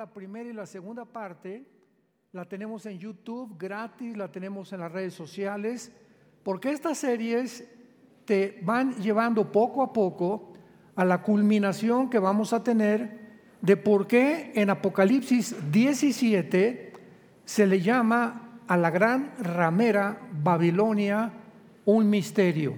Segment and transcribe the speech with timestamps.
[0.00, 1.62] la primera y la segunda parte.
[2.32, 5.92] La tenemos en YouTube gratis, la tenemos en las redes sociales,
[6.42, 7.68] porque estas series
[8.24, 10.54] te van llevando poco a poco
[10.96, 16.94] a la culminación que vamos a tener de por qué en Apocalipsis 17
[17.44, 21.30] se le llama a la gran ramera Babilonia
[21.84, 22.74] un misterio.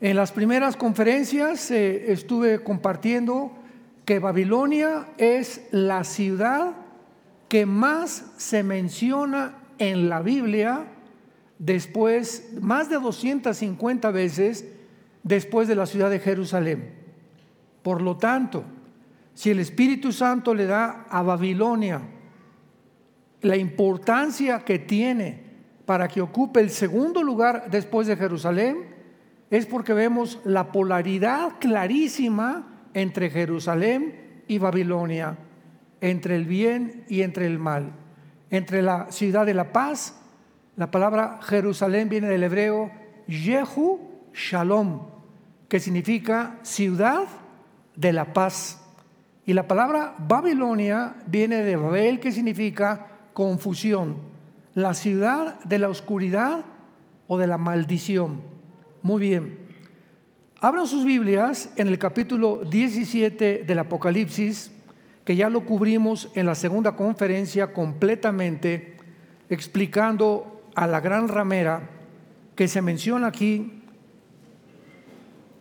[0.00, 3.65] En las primeras conferencias eh, estuve compartiendo
[4.06, 6.74] que Babilonia es la ciudad
[7.48, 10.86] que más se menciona en la Biblia
[11.58, 14.64] después, más de 250 veces
[15.24, 16.94] después de la ciudad de Jerusalén.
[17.82, 18.62] Por lo tanto,
[19.34, 22.00] si el Espíritu Santo le da a Babilonia
[23.42, 25.42] la importancia que tiene
[25.84, 28.86] para que ocupe el segundo lugar después de Jerusalén,
[29.50, 35.36] es porque vemos la polaridad clarísima entre Jerusalén y Babilonia,
[36.00, 37.92] entre el bien y entre el mal,
[38.50, 40.18] entre la ciudad de la paz.
[40.76, 42.90] La palabra Jerusalén viene del hebreo
[43.28, 44.00] Yehu
[44.32, 45.02] Shalom,
[45.68, 47.24] que significa ciudad
[47.96, 48.82] de la paz.
[49.44, 54.16] Y la palabra Babilonia viene de Babel, que significa confusión,
[54.72, 56.64] la ciudad de la oscuridad
[57.26, 58.40] o de la maldición.
[59.02, 59.65] Muy bien.
[60.66, 64.72] Abran sus Biblias en el capítulo 17 del Apocalipsis,
[65.24, 68.96] que ya lo cubrimos en la segunda conferencia completamente,
[69.48, 71.88] explicando a la gran ramera
[72.56, 73.80] que se menciona aquí.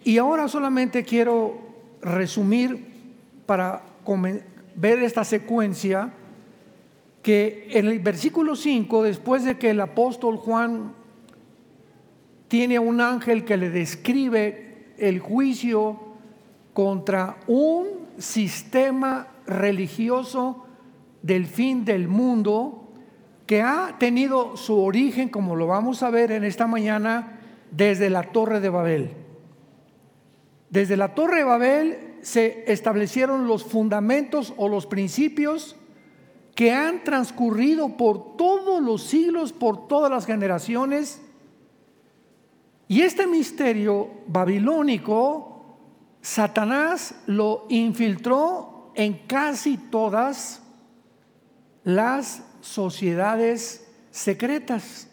[0.03, 1.55] Y ahora solamente quiero
[2.01, 2.87] resumir
[3.45, 3.83] para
[4.75, 6.13] ver esta secuencia
[7.21, 10.93] que en el versículo 5, después de que el apóstol Juan
[12.47, 14.65] tiene un ángel que le describe
[14.97, 15.99] el juicio
[16.73, 20.65] contra un sistema religioso
[21.21, 22.89] del fin del mundo
[23.45, 27.39] que ha tenido su origen, como lo vamos a ver en esta mañana,
[27.71, 29.11] desde la Torre de Babel.
[30.69, 35.75] Desde la Torre de Babel se establecieron los fundamentos o los principios
[36.55, 41.21] que han transcurrido por todos los siglos, por todas las generaciones,
[42.87, 45.77] y este misterio babilónico,
[46.21, 50.61] Satanás lo infiltró en casi todas
[51.83, 55.07] las sociedades secretas,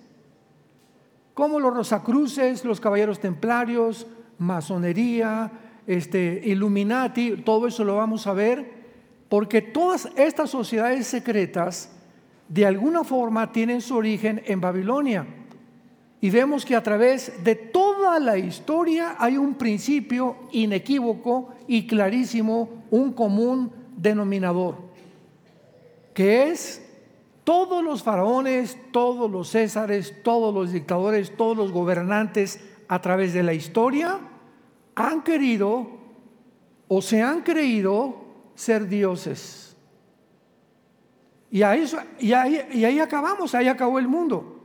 [1.35, 4.07] como los Rosacruces, los Caballeros Templarios,
[4.39, 5.51] masonería,
[5.87, 8.83] este, Illuminati, todo eso lo vamos a ver,
[9.29, 11.91] porque todas estas sociedades secretas
[12.49, 15.27] de alguna forma tienen su origen en Babilonia.
[16.23, 22.85] Y vemos que a través de toda la historia hay un principio inequívoco y clarísimo,
[22.93, 24.77] un común denominador,
[26.15, 26.81] que es
[27.43, 33.43] todos los faraones, todos los césares, todos los dictadores, todos los gobernantes a través de
[33.43, 34.21] la historia
[34.95, 35.89] han querido
[36.87, 38.15] o se han creído
[38.55, 39.77] ser dioses.
[41.51, 41.85] Y, ahí,
[42.21, 42.33] y
[42.85, 44.61] ahí acabamos, ahí acabó el mundo.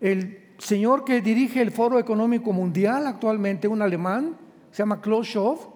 [0.00, 4.36] El señor que dirige el Foro Económico Mundial actualmente, un alemán,
[4.70, 5.66] se llama Klaus Schoff.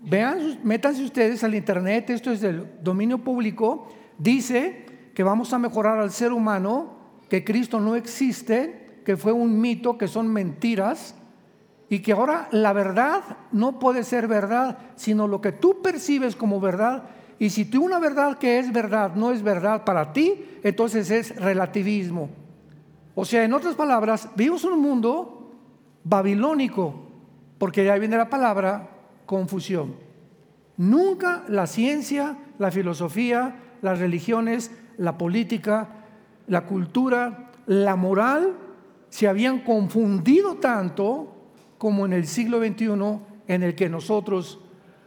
[0.00, 5.98] Vean, métanse ustedes al internet, esto es del dominio público, dice que vamos a mejorar
[5.98, 6.96] al ser humano,
[7.28, 11.14] que Cristo no existe, que fue un mito, que son mentiras,
[11.88, 13.20] y que ahora la verdad
[13.52, 17.04] no puede ser verdad, sino lo que tú percibes como verdad.
[17.38, 21.36] Y si tú una verdad que es verdad no es verdad para ti, entonces es
[21.36, 22.30] relativismo.
[23.14, 25.50] O sea, en otras palabras, vivimos un mundo
[26.04, 26.94] babilónico,
[27.58, 28.88] porque ahí viene la palabra
[29.26, 29.94] confusión.
[30.76, 35.88] Nunca la ciencia, la filosofía, las religiones, la política,
[36.46, 38.56] la cultura, la moral
[39.10, 41.34] se habían confundido tanto
[41.78, 44.60] como en el siglo XXI en el que nosotros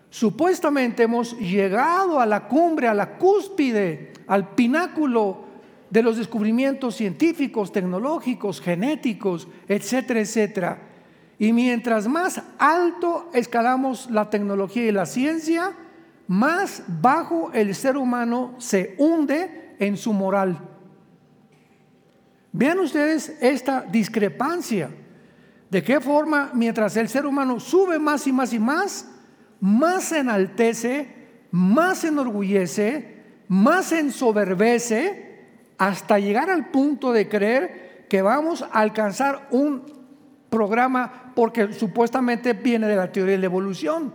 [0.10, 5.46] supuestamente hemos llegado a la cumbre, a la cúspide, al pináculo
[5.90, 10.80] de los descubrimientos científicos, tecnológicos, genéticos, etcétera, etcétera.
[11.38, 15.74] Y mientras más alto escalamos la tecnología y la ciencia,
[16.28, 20.58] más bajo el ser humano se hunde en su moral.
[22.52, 24.90] Vean ustedes esta discrepancia.
[25.70, 29.10] De qué forma, mientras el ser humano sube más y más y más,
[29.60, 31.14] más se enaltece,
[31.52, 35.25] más se enorgullece, más se ensoberbece,
[35.78, 39.84] hasta llegar al punto de creer que vamos a alcanzar un
[40.50, 44.14] programa porque supuestamente viene de la teoría de la evolución.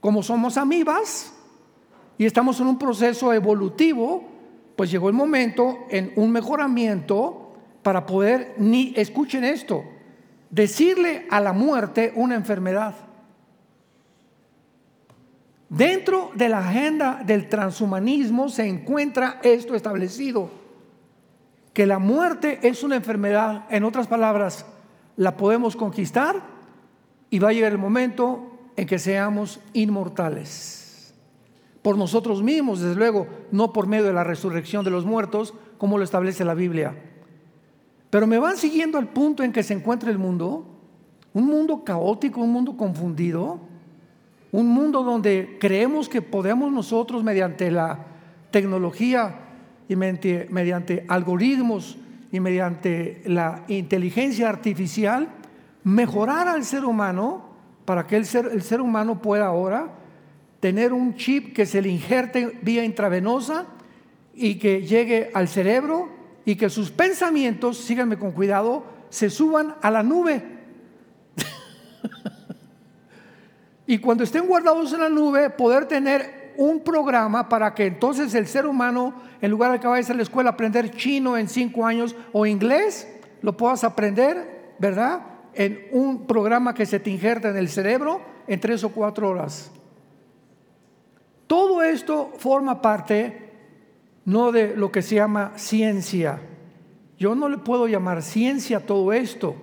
[0.00, 1.32] Como somos amibas
[2.18, 4.24] y estamos en un proceso evolutivo,
[4.76, 7.52] pues llegó el momento en un mejoramiento
[7.82, 9.84] para poder, ni escuchen esto,
[10.50, 12.94] decirle a la muerte una enfermedad.
[15.68, 20.50] Dentro de la agenda del transhumanismo se encuentra esto establecido,
[21.72, 24.66] que la muerte es una enfermedad, en otras palabras,
[25.16, 26.42] la podemos conquistar
[27.30, 31.14] y va a llegar el momento en que seamos inmortales.
[31.82, 35.96] Por nosotros mismos, desde luego, no por medio de la resurrección de los muertos, como
[35.96, 36.94] lo establece la Biblia.
[38.10, 40.66] Pero me van siguiendo al punto en que se encuentra el mundo,
[41.32, 43.60] un mundo caótico, un mundo confundido,
[44.52, 48.06] un mundo donde creemos que podemos nosotros mediante la
[48.50, 49.49] tecnología
[49.90, 51.98] y mediante, algoritmos
[52.30, 55.28] y mediante la inteligencia artificial
[55.82, 57.50] mejorar al ser humano
[57.86, 59.90] para que el ser, el ser humano pueda ahora
[60.60, 63.66] tener un chip que se le injerte vía intravenosa
[64.32, 66.08] y que llegue al cerebro
[66.44, 70.44] y que sus pensamientos, síganme con cuidado, se suban a la nube.
[73.88, 78.46] Y cuando estén guardados en la nube, poder tener un programa para que entonces el
[78.46, 81.86] ser humano, en lugar de que vayas a la escuela a aprender chino en cinco
[81.86, 83.08] años o inglés,
[83.40, 85.22] lo puedas aprender, ¿verdad?
[85.54, 89.72] En un programa que se te injerta en el cerebro en tres o cuatro horas.
[91.46, 93.48] Todo esto forma parte
[94.26, 96.42] no de lo que se llama ciencia.
[97.18, 99.56] Yo no le puedo llamar ciencia a todo esto,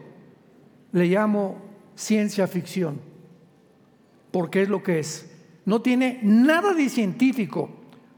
[0.91, 1.61] le llamo
[1.95, 3.07] ciencia ficción
[4.31, 5.26] porque es lo que es.
[5.67, 7.69] No tiene nada de científico,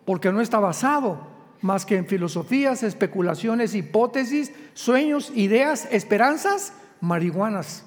[0.05, 1.27] porque no está basado
[1.61, 7.83] más que en filosofías, especulaciones, hipótesis, sueños, ideas, esperanzas, marihuanas.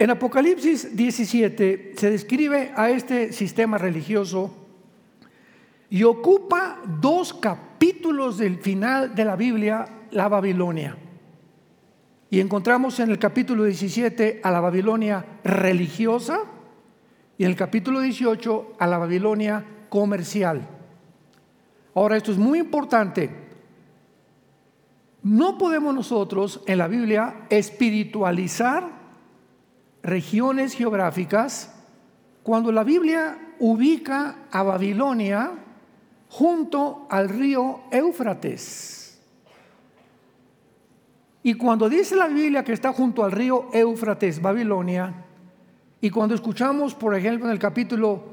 [0.00, 4.52] En Apocalipsis 17 se describe a este sistema religioso
[5.90, 10.98] y ocupa dos capítulos del final de la Biblia, la Babilonia.
[12.32, 16.40] Y encontramos en el capítulo 17 a la Babilonia religiosa
[17.36, 20.66] y en el capítulo 18 a la Babilonia comercial.
[21.94, 23.28] Ahora, esto es muy importante.
[25.22, 28.88] No podemos nosotros en la Biblia espiritualizar
[30.02, 31.74] regiones geográficas
[32.42, 35.50] cuando la Biblia ubica a Babilonia
[36.30, 39.01] junto al río Éufrates.
[41.42, 45.12] Y cuando dice la Biblia que está junto al río Éufrates, Babilonia,
[46.00, 48.24] y cuando escuchamos, por ejemplo, en el capítulo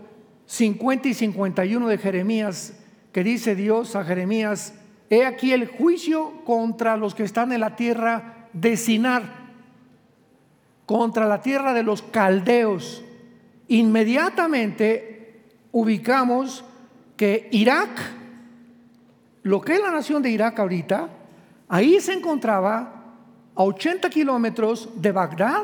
[0.46, 2.74] 50 y 51 de Jeremías,
[3.12, 4.74] que dice Dios a Jeremías,
[5.10, 9.24] he aquí el juicio contra los que están en la tierra de Sinar,
[10.86, 13.04] contra la tierra de los caldeos.
[13.68, 16.64] Inmediatamente ubicamos
[17.16, 17.90] que Irak,
[19.44, 21.10] lo que es la nación de Irak ahorita,
[21.68, 22.99] ahí se encontraba
[23.60, 25.64] a 80 kilómetros de Bagdad,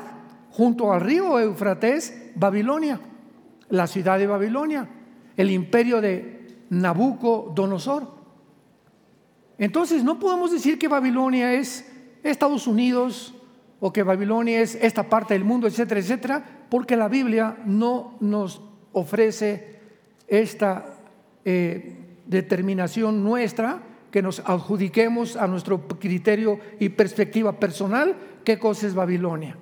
[0.51, 2.99] junto al río Eufrates, Babilonia,
[3.69, 4.85] la ciudad de Babilonia,
[5.37, 8.11] el imperio de Nabucodonosor.
[9.57, 11.89] Entonces no podemos decir que Babilonia es
[12.21, 13.33] Estados Unidos
[13.79, 18.61] o que Babilonia es esta parte del mundo, etcétera, etcétera, porque la Biblia no nos
[18.91, 19.79] ofrece
[20.27, 20.97] esta
[21.45, 21.95] eh,
[22.27, 29.57] determinación nuestra que nos adjudiquemos a nuestro criterio y perspectiva personal qué cosa es Babilonia.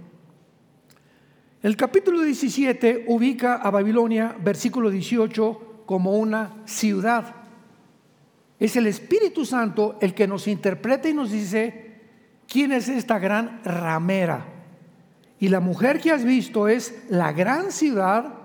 [1.63, 7.33] El capítulo 17 ubica a Babilonia, versículo 18, como una ciudad.
[8.59, 12.01] Es el Espíritu Santo el que nos interpreta y nos dice
[12.47, 14.45] quién es esta gran ramera.
[15.39, 18.35] Y la mujer que has visto es la gran ciudad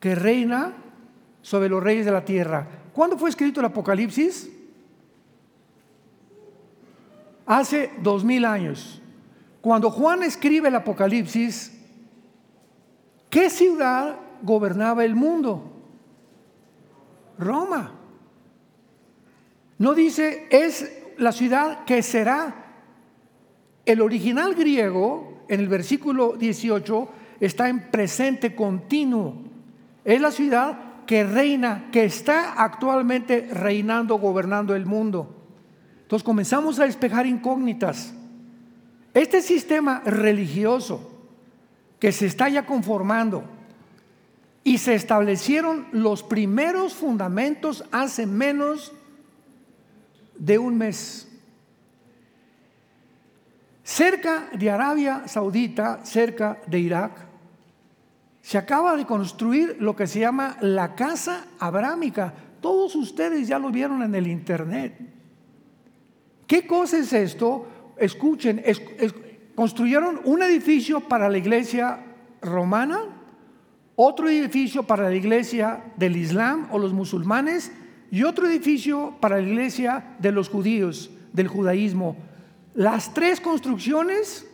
[0.00, 0.74] que reina
[1.40, 2.68] sobre los reyes de la tierra.
[2.92, 4.50] ¿Cuándo fue escrito el Apocalipsis?
[7.46, 9.00] Hace dos mil años,
[9.60, 11.72] cuando Juan escribe el Apocalipsis,
[13.30, 15.72] ¿qué ciudad gobernaba el mundo?
[17.38, 17.92] Roma.
[19.78, 22.64] No dice, es la ciudad que será.
[23.84, 27.08] El original griego, en el versículo 18,
[27.40, 29.42] está en presente continuo.
[30.04, 35.35] Es la ciudad que reina, que está actualmente reinando, gobernando el mundo.
[36.06, 38.14] Entonces comenzamos a despejar incógnitas.
[39.12, 41.00] Este sistema religioso
[41.98, 43.42] que se está ya conformando
[44.62, 48.92] y se establecieron los primeros fundamentos hace menos
[50.38, 51.26] de un mes.
[53.82, 57.26] Cerca de Arabia Saudita, cerca de Irak,
[58.42, 62.32] Se acaba de construir lo que se llama la casa abrámica.
[62.60, 65.15] Todos ustedes ya lo vieron en el internet.
[66.46, 67.66] ¿Qué cosa es esto?
[67.98, 68.62] Escuchen,
[69.54, 71.98] construyeron un edificio para la iglesia
[72.42, 73.00] romana,
[73.96, 77.72] otro edificio para la iglesia del Islam o los musulmanes
[78.10, 82.16] y otro edificio para la iglesia de los judíos, del judaísmo.
[82.74, 84.46] Las tres construcciones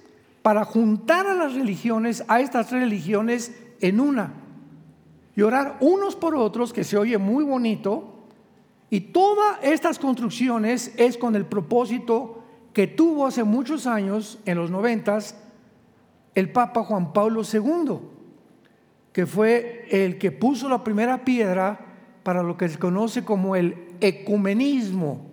[0.43, 4.33] para juntar a las religiones, a estas tres religiones en una.
[5.35, 8.22] Y orar unos por otros, que se oye muy bonito.
[8.93, 12.45] Y todas estas construcciones es con el propósito
[12.75, 15.35] que tuvo hace muchos años, en los noventas,
[16.35, 18.01] el Papa Juan Pablo II,
[19.15, 21.81] que fue el que puso la primera piedra
[22.23, 25.25] para lo que se conoce como el ecumenismo.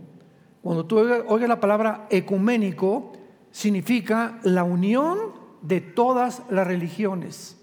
[0.61, 3.11] Cuando tú oyes la palabra ecuménico,
[3.51, 7.59] significa la unión de todas las religiones.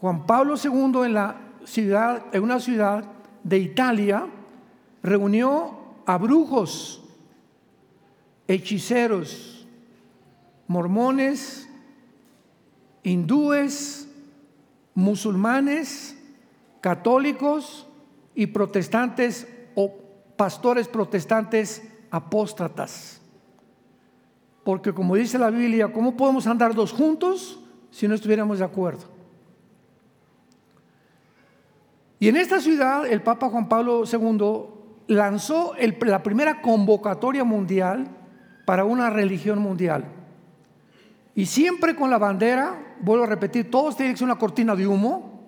[0.00, 3.04] Juan Pablo II en la ciudad, en una ciudad
[3.44, 4.26] de Italia,
[5.04, 7.02] reunió a brujos,
[8.48, 9.66] hechiceros,
[10.66, 11.68] mormones,
[13.02, 14.08] hindúes,
[14.94, 16.18] musulmanes,
[16.80, 17.86] católicos
[18.34, 19.94] y protestantes o
[20.36, 23.20] pastores protestantes apóstatas.
[24.64, 29.04] Porque como dice la Biblia, ¿cómo podemos andar dos juntos si no estuviéramos de acuerdo?
[32.18, 34.74] Y en esta ciudad el Papa Juan Pablo II
[35.06, 38.08] lanzó la primera convocatoria mundial
[38.64, 40.04] para una religión mundial.
[41.34, 44.86] Y siempre con la bandera, vuelvo a repetir, todos tienen que ser una cortina de
[44.86, 45.42] humo.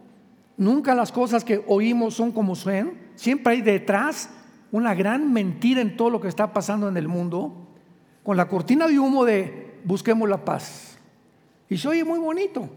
[0.56, 2.94] Nunca las cosas que oímos son como son.
[3.14, 4.30] Siempre hay detrás
[4.72, 7.66] una gran mentira en todo lo que está pasando en el mundo
[8.26, 10.98] con la cortina de humo de busquemos la paz.
[11.68, 12.68] Y se oye muy bonito.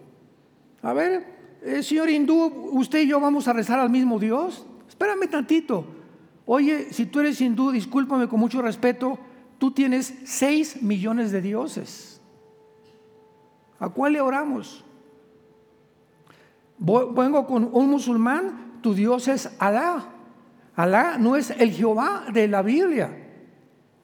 [0.84, 1.26] A ver,
[1.64, 4.66] eh, señor hindú, usted y yo vamos a rezar al mismo Dios.
[4.88, 5.86] Espérame tantito.
[6.52, 9.20] Oye, si tú eres hindú, discúlpame con mucho respeto,
[9.60, 12.20] tú tienes seis millones de dioses.
[13.78, 14.84] ¿A cuál le oramos?
[16.80, 20.06] Vengo con un musulmán, tu Dios es Alá.
[20.76, 23.16] Alá no es el Jehová de la Biblia.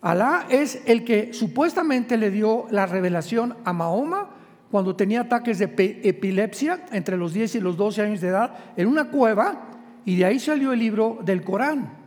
[0.01, 4.29] Alá es el que supuestamente le dio la revelación a Mahoma
[4.69, 5.65] cuando tenía ataques de
[6.03, 9.71] epilepsia entre los 10 y los 12 años de edad en una cueva
[10.05, 12.04] y de ahí salió el libro del Corán,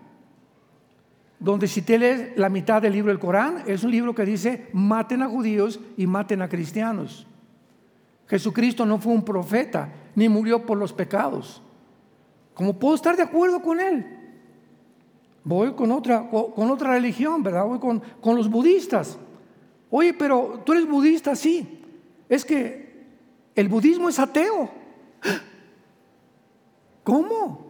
[1.40, 4.68] donde si te lees la mitad del libro del Corán, es un libro que dice
[4.72, 7.26] maten a judíos y maten a cristianos.
[8.26, 11.62] Jesucristo no fue un profeta, ni murió por los pecados.
[12.54, 14.04] ¿Cómo puedo estar de acuerdo con él?
[15.44, 17.64] Voy con otra, con otra religión, ¿verdad?
[17.64, 19.16] Voy con, con los budistas.
[19.90, 21.82] Oye, pero tú eres budista, sí.
[22.28, 23.06] Es que
[23.54, 24.70] el budismo es ateo.
[27.04, 27.67] ¿Cómo?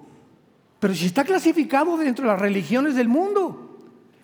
[0.80, 3.76] Pero si está clasificado dentro de las religiones del mundo.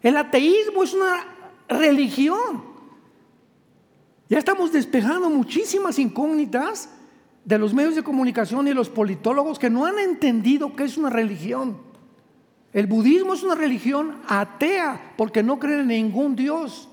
[0.02, 1.24] El ateísmo es una
[1.68, 2.62] religión.
[4.28, 6.88] Ya estamos despejando muchísimas incógnitas
[7.44, 11.10] de los medios de comunicación y los politólogos que no han entendido qué es una
[11.10, 11.78] religión.
[12.72, 16.88] El budismo es una religión atea porque no cree en ningún Dios.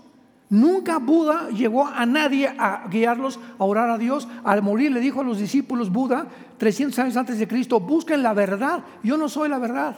[0.51, 4.27] Nunca Buda llegó a nadie a guiarlos a orar a Dios.
[4.43, 6.27] Al morir le dijo a los discípulos Buda,
[6.57, 8.83] 300 años antes de Cristo, busquen la verdad.
[9.01, 9.95] Yo no soy la verdad.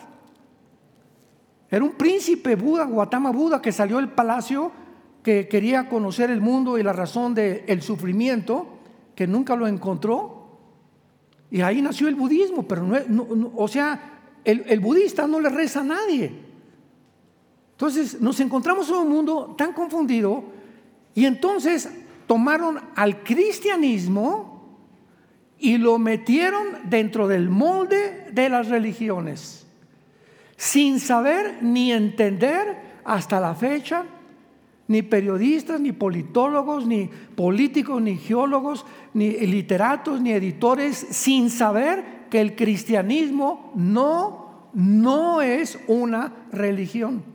[1.71, 4.71] Era un príncipe Buda, Gautama Buda, que salió del palacio,
[5.23, 8.77] que quería conocer el mundo y la razón del sufrimiento,
[9.15, 10.59] que nunca lo encontró.
[11.49, 15.83] Y ahí nació el budismo, pero no, o sea, el, budista no le reza a
[15.83, 16.42] nadie.
[17.83, 20.41] Entonces nos encontramos en un mundo tan confundido
[21.13, 21.89] y entonces
[22.27, 24.77] tomaron al cristianismo
[25.59, 29.67] y lo metieron dentro del molde de las religiones,
[30.55, 34.05] sin saber ni entender hasta la fecha,
[34.87, 42.39] ni periodistas, ni politólogos, ni políticos, ni geólogos, ni literatos, ni editores, sin saber que
[42.39, 47.32] el cristianismo no, no es una religión.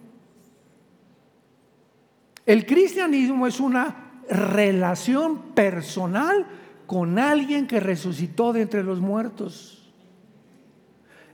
[2.49, 6.47] El cristianismo es una relación personal
[6.87, 9.93] con alguien que resucitó de entre los muertos.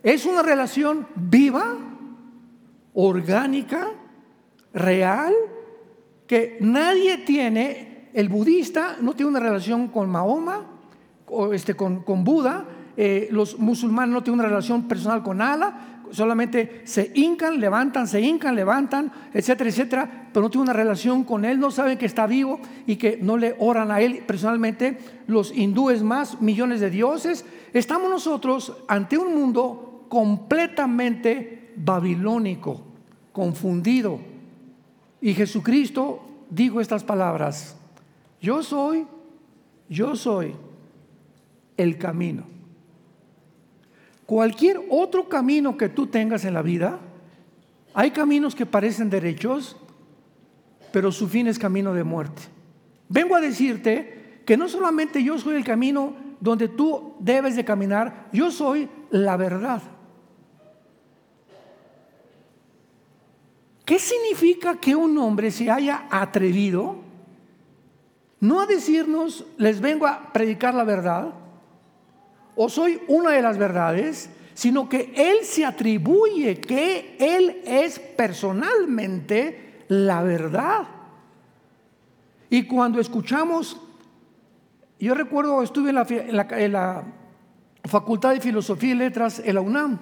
[0.03, 1.77] Es una relación viva,
[2.95, 3.91] orgánica,
[4.73, 5.33] real,
[6.27, 8.11] que nadie tiene.
[8.13, 10.67] El budista no tiene una relación con Mahoma,
[11.29, 12.67] o este, con, con Buda,
[12.97, 18.21] eh, los musulmanes no tienen una relación personal con Allah, solamente se hincan, levantan, se
[18.21, 22.27] hincan, levantan, etcétera, etcétera, pero no tienen una relación con Él, no saben que está
[22.27, 24.99] vivo y que no le oran a Él personalmente.
[25.27, 27.45] Los hindúes más, millones de dioses.
[27.73, 32.83] Estamos nosotros ante un mundo completamente babilónico,
[33.33, 34.21] confundido.
[35.21, 37.77] Y Jesucristo dijo estas palabras,
[38.41, 39.07] yo soy,
[39.89, 40.55] yo soy
[41.77, 42.54] el camino.
[44.27, 46.99] Cualquier otro camino que tú tengas en la vida,
[47.93, 49.77] hay caminos que parecen derechos,
[50.93, 52.43] pero su fin es camino de muerte.
[53.09, 58.29] Vengo a decirte que no solamente yo soy el camino donde tú debes de caminar,
[58.33, 59.83] yo soy la verdad.
[63.85, 67.05] ¿Qué significa que un hombre se haya atrevido
[68.45, 71.33] no a decirnos, les vengo a predicar la verdad,
[72.57, 79.85] o soy una de las verdades, sino que Él se atribuye que Él es personalmente
[79.89, 80.87] la verdad.
[82.51, 83.81] Y cuando escuchamos,
[85.01, 87.05] yo recuerdo, estuve en la,
[87.87, 89.99] Facultad de Filosofía y Letras en la UNAM,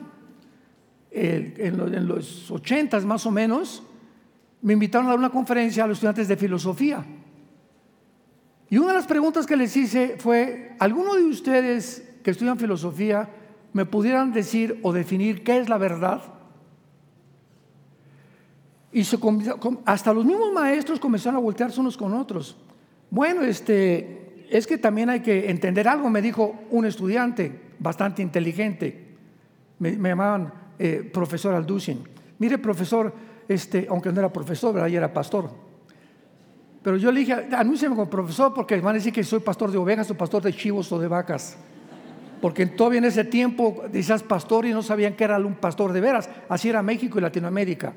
[1.11, 3.83] en los ochentas más o menos,
[4.63, 7.05] me invitaron a dar una conferencia a los estudiantes de filosofía.
[8.71, 13.29] Y una de las preguntas que les hice fue, ¿alguno de ustedes que estudian filosofía
[13.73, 16.23] me pudieran decir o definir qué es la verdad?
[18.93, 19.07] Y
[19.87, 22.57] hasta los mismos maestros comenzaron a voltearse unos con otros.
[23.11, 29.09] Bueno, este, es que también hay que entender algo, me dijo un estudiante bastante inteligente.
[29.79, 32.01] Me, llamaban eh, profesor Alducin.
[32.39, 33.13] Mire, profesor,
[33.49, 34.91] este, aunque no era profesor, ¿verdad?
[34.91, 35.51] era pastor.
[36.83, 39.79] Pero yo le dije, anúnciame como profesor porque van a decir que soy pastor de
[39.79, 41.57] ovejas o pastor de chivos o de vacas
[42.43, 46.01] porque todavía en ese tiempo decías pastor y no sabían que era un pastor de
[46.01, 46.29] veras.
[46.49, 47.95] Así era México y Latinoamérica.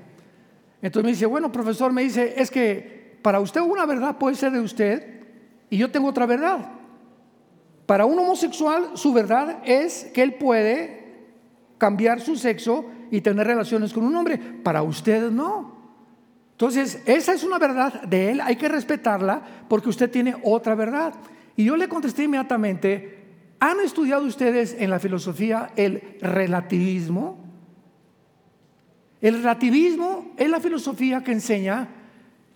[0.83, 4.51] Entonces me dice, bueno, profesor, me dice, es que para usted una verdad puede ser
[4.51, 5.23] de usted
[5.71, 6.59] y yo tengo otra verdad.
[7.87, 11.23] Para un homosexual su verdad es que él puede
[11.79, 14.37] cambiar su sexo y tener relaciones con un hombre.
[14.37, 15.73] Para usted no.
[16.51, 21.15] Entonces, esa es una verdad de él, hay que respetarla porque usted tiene otra verdad.
[21.55, 23.24] Y yo le contesté inmediatamente,
[23.65, 27.39] ¿Han estudiado ustedes en la filosofía el relativismo?
[29.19, 31.87] El relativismo es la filosofía que enseña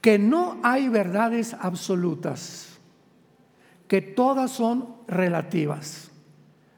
[0.02, 2.78] que no hay verdades absolutas,
[3.88, 6.12] que todas son relativas.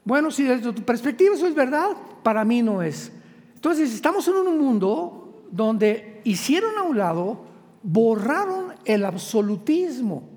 [0.05, 1.89] Bueno, si desde tu perspectiva eso es verdad,
[2.23, 3.11] para mí no es.
[3.55, 7.41] Entonces, estamos en un mundo donde hicieron a un lado,
[7.83, 10.30] borraron el absolutismo.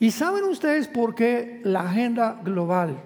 [0.00, 3.02] ¿Y saben ustedes por qué la agenda global?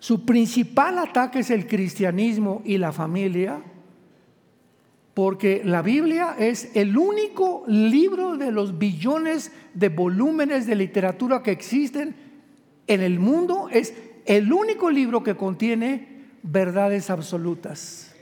[0.00, 3.62] Su principal ataque es el cristianismo y la familia,
[5.14, 11.52] porque la Biblia es el único libro de los billones de volúmenes de literatura que
[11.52, 12.16] existen
[12.88, 18.12] en el mundo, es el único libro que contiene verdades absolutas.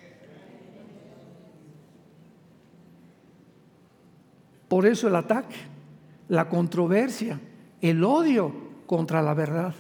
[4.68, 5.69] Por eso el ataque
[6.30, 7.40] la controversia,
[7.80, 8.52] el odio
[8.86, 9.74] contra la verdad.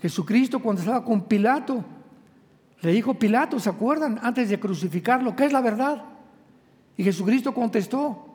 [0.00, 1.82] Jesucristo cuando estaba con Pilato,
[2.82, 4.20] le dijo Pilato, ¿se acuerdan?
[4.22, 6.04] Antes de crucificarlo, ¿qué es la verdad?
[6.98, 8.26] Y Jesucristo contestó,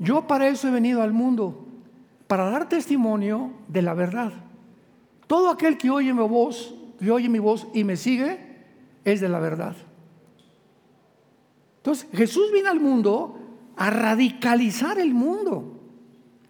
[0.00, 1.66] yo para eso he venido al mundo,
[2.26, 4.32] para dar testimonio de la verdad.
[5.28, 8.40] Todo aquel que oye mi voz, que oye mi voz y me sigue,
[9.04, 9.76] es de la verdad.
[11.76, 13.38] Entonces, Jesús vino al mundo
[13.76, 15.80] a radicalizar el mundo,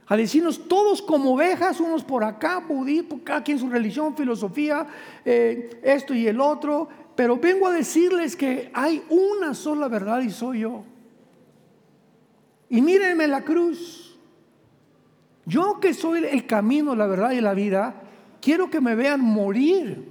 [0.06, 4.87] a decirnos todos como ovejas, unos por acá, budismo, cada quien su religión, filosofía,
[5.24, 10.30] eh, esto y el otro, pero vengo a decirles que hay una sola verdad y
[10.30, 10.85] soy yo.
[12.68, 14.18] Y mírenme la cruz.
[15.44, 18.02] Yo que soy el camino, la verdad y la vida,
[18.40, 20.08] quiero que me vean morir.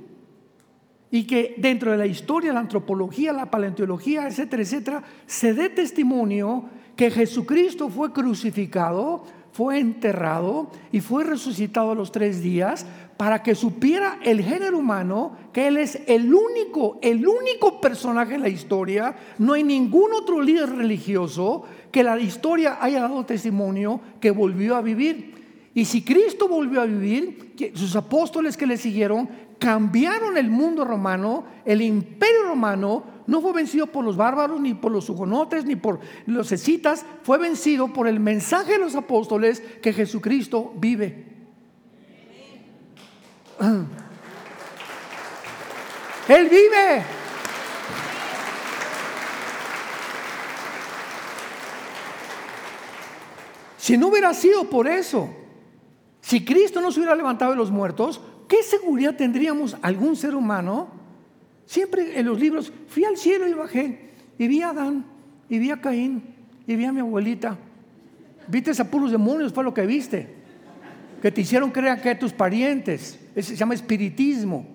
[1.10, 6.70] Y que dentro de la historia, la antropología, la paleontología, etcétera, etcétera, se dé testimonio
[6.96, 12.86] que Jesucristo fue crucificado, fue enterrado y fue resucitado a los tres días
[13.18, 18.42] para que supiera el género humano que Él es el único, el único personaje en
[18.42, 19.16] la historia.
[19.38, 24.82] No hay ningún otro líder religioso que la historia haya dado testimonio que volvió a
[24.82, 25.70] vivir.
[25.74, 31.44] Y si Cristo volvió a vivir, sus apóstoles que le siguieron cambiaron el mundo romano,
[31.64, 36.00] el imperio romano no fue vencido por los bárbaros, ni por los hugonotes, ni por
[36.26, 41.26] los escitas, fue vencido por el mensaje de los apóstoles que Jesucristo vive.
[46.28, 47.04] Él vive.
[53.78, 55.30] Si no hubiera sido por eso,
[56.22, 61.01] si Cristo no se hubiera levantado de los muertos, ¿qué seguridad tendríamos algún ser humano?
[61.72, 63.98] Siempre en los libros, fui al cielo y bajé,
[64.38, 65.06] y vi a Adán,
[65.48, 66.22] y vi a Caín,
[66.68, 67.58] y vi a mi abuelita.
[68.46, 70.28] Viste a puros demonios, fue lo que viste.
[71.22, 73.18] Que te hicieron creer que tus parientes.
[73.38, 74.66] se llama espiritismo.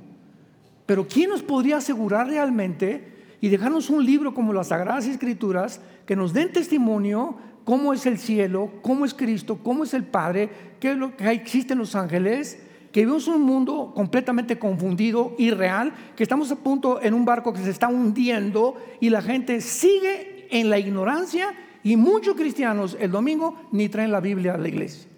[0.86, 6.16] Pero ¿quién nos podría asegurar realmente y dejarnos un libro como las Sagradas Escrituras que
[6.16, 10.48] nos den testimonio cómo es el cielo, cómo es Cristo, cómo es el Padre,
[10.80, 12.58] qué es lo que existen los ángeles,
[12.96, 17.62] que vivimos un mundo completamente confundido, irreal, que estamos a punto en un barco que
[17.62, 23.54] se está hundiendo y la gente sigue en la ignorancia y muchos cristianos el domingo
[23.70, 25.10] ni traen la Biblia a la iglesia.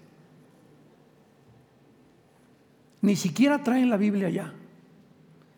[3.01, 4.53] Ni siquiera traen la Biblia allá.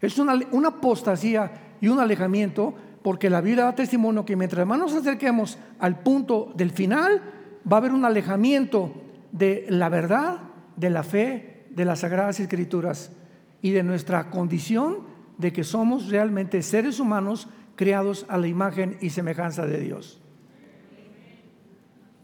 [0.03, 4.79] Es una, una apostasía y un alejamiento porque la Biblia da testimonio que mientras más
[4.79, 7.23] nos acerquemos al punto del final,
[7.67, 8.93] va a haber un alejamiento
[9.33, 10.41] de la verdad,
[10.77, 13.13] de la fe, de las sagradas escrituras
[13.63, 14.99] y de nuestra condición
[15.39, 20.21] de que somos realmente seres humanos creados a la imagen y semejanza de Dios.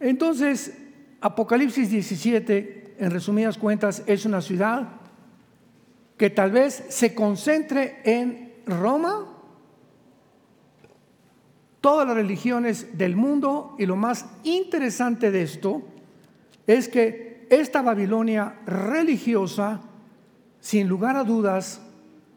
[0.00, 0.76] Entonces,
[1.20, 5.00] Apocalipsis 17, en resumidas cuentas, es una ciudad
[6.18, 9.32] que tal vez se concentre en Roma,
[11.80, 15.82] todas las religiones del mundo y lo más interesante de esto
[16.66, 19.80] es que esta Babilonia religiosa,
[20.60, 21.80] sin lugar a dudas,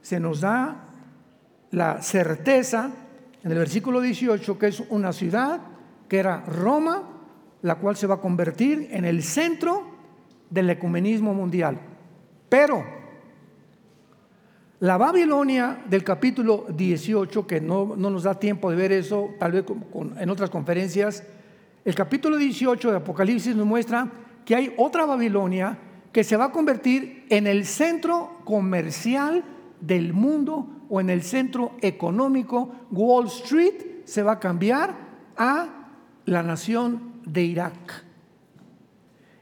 [0.02, 0.88] se nos da
[1.72, 2.91] la certeza
[3.43, 5.62] en el versículo 18 que es una ciudad
[6.08, 7.04] que era Roma,
[7.62, 9.88] la cual se va a convertir en el centro
[10.50, 11.80] del ecumenismo mundial.
[12.50, 12.84] Pero
[14.80, 19.65] la Babilonia del capítulo 18, que no, nos da tiempo de ver eso, tal vez
[20.19, 21.24] en otras conferencias,
[21.86, 24.10] el capítulo 18 de Apocalipsis nos muestra
[24.49, 25.77] que hay otra Babilonia
[26.12, 29.43] que se va a convertir en el centro comercial
[29.79, 32.88] del mundo o en el centro económico.
[32.89, 34.95] Wall Street se va a cambiar
[35.38, 35.91] a
[36.25, 38.05] la nación de Irak.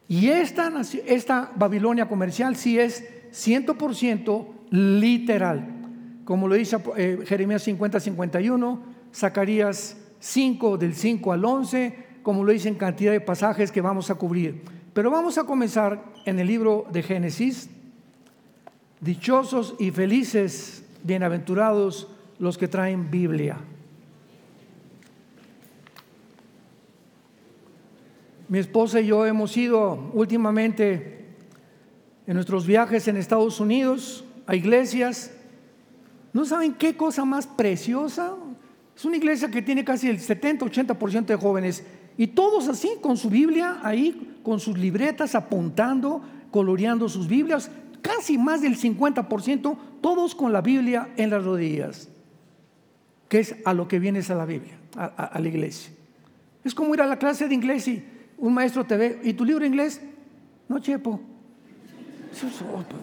[0.10, 0.70] Y esta,
[1.06, 8.84] esta Babilonia comercial sí es 100% literal, como lo dice eh, Jeremías 50, 51,
[9.15, 14.10] Zacarías 5 del 5 al 11, como lo dice en cantidad de pasajes que vamos
[14.10, 14.76] a cubrir.
[14.98, 17.70] Pero vamos a comenzar en el libro de Génesis.
[19.00, 22.08] Dichosos y felices, bienaventurados
[22.40, 23.60] los que traen Biblia.
[28.48, 31.28] Mi esposa y yo hemos ido últimamente
[32.26, 35.32] en nuestros viajes en Estados Unidos a iglesias.
[36.34, 38.34] ¿No saben qué cosa más preciosa?
[38.96, 41.84] Es una iglesia que tiene casi el 70-80% de jóvenes
[42.18, 47.70] y todos así, con su Biblia ahí, con sus libretas apuntando, coloreando sus Biblias,
[48.02, 52.10] casi más del 50%, todos con la Biblia en las rodillas,
[53.30, 55.94] que es a lo que vienes a la Biblia, a, la iglesia.
[56.64, 58.04] Es como ir a la clase de inglés y
[58.38, 60.02] un maestro te ve, ¿y tu libro inglés?
[60.68, 61.20] No, chepo.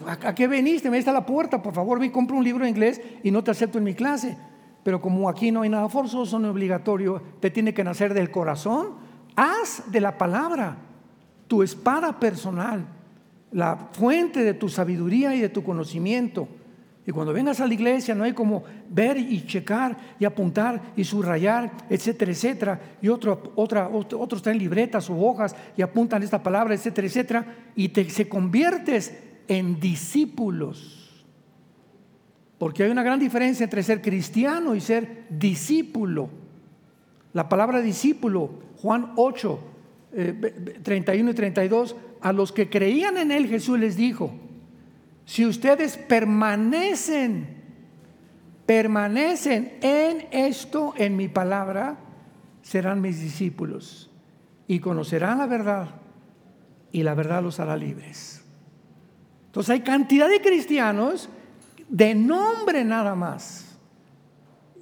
[0.07, 0.89] ¿A qué veniste?
[0.89, 3.43] Me está la puerta, por favor, ve y compra un libro en inglés y no
[3.43, 4.37] te acepto en mi clase.
[4.83, 9.04] Pero como aquí no hay nada forzoso ni obligatorio, te tiene que nacer del corazón.
[9.35, 10.77] Haz de la palabra
[11.47, 12.85] tu espada personal,
[13.51, 16.47] la fuente de tu sabiduría y de tu conocimiento.
[17.07, 21.03] Y cuando vengas a la iglesia no hay como ver y checar y apuntar y
[21.03, 22.81] subrayar, etcétera, etcétera.
[23.01, 27.45] Y otro, otra, otros traen libretas o hojas y apuntan esta palabra, etcétera, etcétera.
[27.75, 29.13] Y te, se conviertes
[29.47, 31.25] en discípulos.
[32.57, 36.29] Porque hay una gran diferencia entre ser cristiano y ser discípulo.
[37.33, 38.49] La palabra discípulo,
[38.85, 39.59] Juan 8,
[40.83, 44.31] 31 eh, y 32, a los que creían en él Jesús les dijo,
[45.25, 47.47] si ustedes permanecen,
[48.67, 51.97] permanecen en esto, en mi palabra,
[52.61, 54.11] serán mis discípulos
[54.67, 55.89] y conocerán la verdad
[56.91, 58.43] y la verdad los hará libres.
[59.47, 61.27] Entonces hay cantidad de cristianos
[61.89, 63.79] de nombre nada más.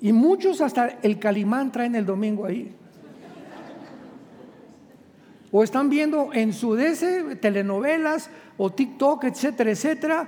[0.02, 2.76] Y muchos hasta el calimán traen el domingo ahí.
[5.56, 10.28] O están viendo en su DC telenovelas o TikTok, etcétera, etcétera.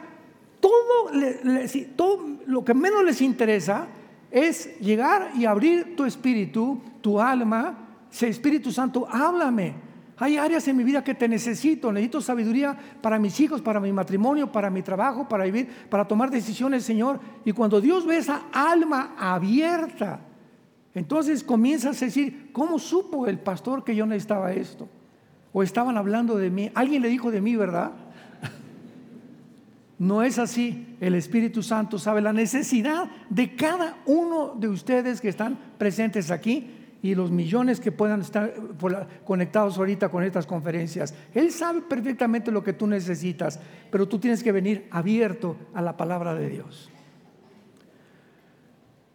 [0.60, 3.88] Todo, lo que menos les interesa
[4.30, 8.06] es llegar y abrir tu espíritu, tu alma.
[8.12, 9.74] Si Espíritu Santo, háblame.
[10.18, 11.92] Hay áreas en mi vida que te necesito.
[11.92, 16.30] Necesito sabiduría para mis hijos, para mi matrimonio, para mi trabajo, para vivir, para tomar
[16.30, 17.20] decisiones, Señor.
[17.44, 20.20] Y cuando Dios ve esa alma abierta,
[20.94, 24.88] entonces comienzas a decir, ¿cómo supo el pastor que yo necesitaba esto?
[25.58, 26.70] O estaban hablando de mí.
[26.76, 27.92] Alguien le dijo de mí, ¿verdad?
[29.98, 30.98] No es así.
[31.00, 36.70] El Espíritu Santo sabe la necesidad de cada uno de ustedes que están presentes aquí
[37.02, 38.54] y los millones que puedan estar
[39.24, 41.14] conectados ahorita con estas conferencias.
[41.34, 43.58] Él sabe perfectamente lo que tú necesitas,
[43.90, 46.92] pero tú tienes que venir abierto a la palabra de Dios.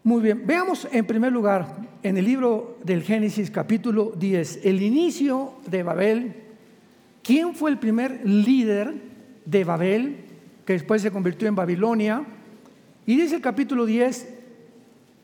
[0.03, 5.53] Muy bien, veamos en primer lugar en el libro del Génesis capítulo 10, el inicio
[5.67, 6.35] de Babel.
[7.23, 8.95] ¿Quién fue el primer líder
[9.45, 10.17] de Babel
[10.65, 12.25] que después se convirtió en Babilonia?
[13.05, 14.39] Y dice el capítulo 10,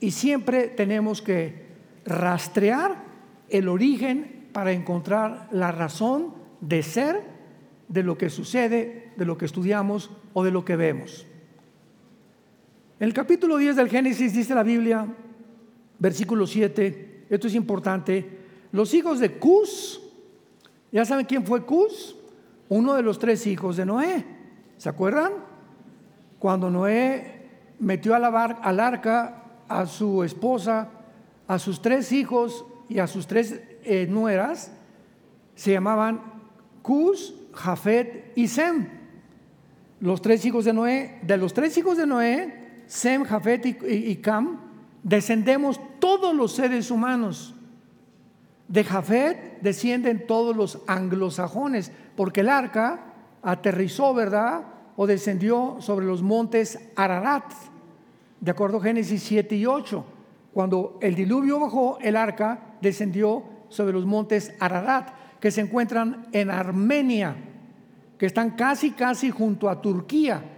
[0.01, 1.55] y siempre tenemos que
[2.05, 3.03] rastrear
[3.49, 7.23] el origen para encontrar la razón de ser
[7.89, 11.26] de lo que sucede, de lo que estudiamos o de lo que vemos.
[12.99, 15.07] En el capítulo 10 del Génesis dice la Biblia,
[15.99, 18.39] versículo 7, esto es importante,
[18.73, 20.01] los hijos de Cus,
[20.91, 22.17] ¿ya saben quién fue Cus?
[22.69, 24.25] Uno de los tres hijos de Noé,
[24.79, 25.33] ¿se acuerdan?
[26.39, 30.91] Cuando Noé metió al arca a su esposa
[31.49, 34.73] a sus tres hijos y a sus tres eh, nueras
[35.55, 36.21] se llamaban
[36.83, 38.89] Cus, Jafet y Sem.
[40.01, 44.59] Los tres hijos de Noé, de los tres hijos de Noé, Sem, Jafet y, Cam,
[45.03, 47.55] descendemos todos los seres humanos.
[48.69, 54.63] De Jafet descienden todos los anglosajones, porque el arca aterrizó, ¿verdad?
[54.97, 57.53] O descendió sobre los montes Ararat,
[58.41, 60.05] de acuerdo a Génesis 7 y 8.
[60.53, 66.51] Cuando el diluvio bajó, el arca descendió sobre los montes Ararat, que se encuentran en
[66.51, 67.37] Armenia,
[68.19, 70.56] que están casi, casi junto a Turquía.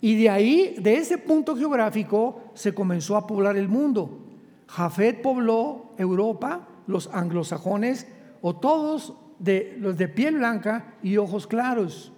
[0.00, 4.18] Y de ahí, de ese punto geográfico, se comenzó a poblar el mundo.
[4.66, 8.06] Jafet pobló Europa, los anglosajones,
[8.40, 12.12] o todos de los de piel blanca y ojos claros.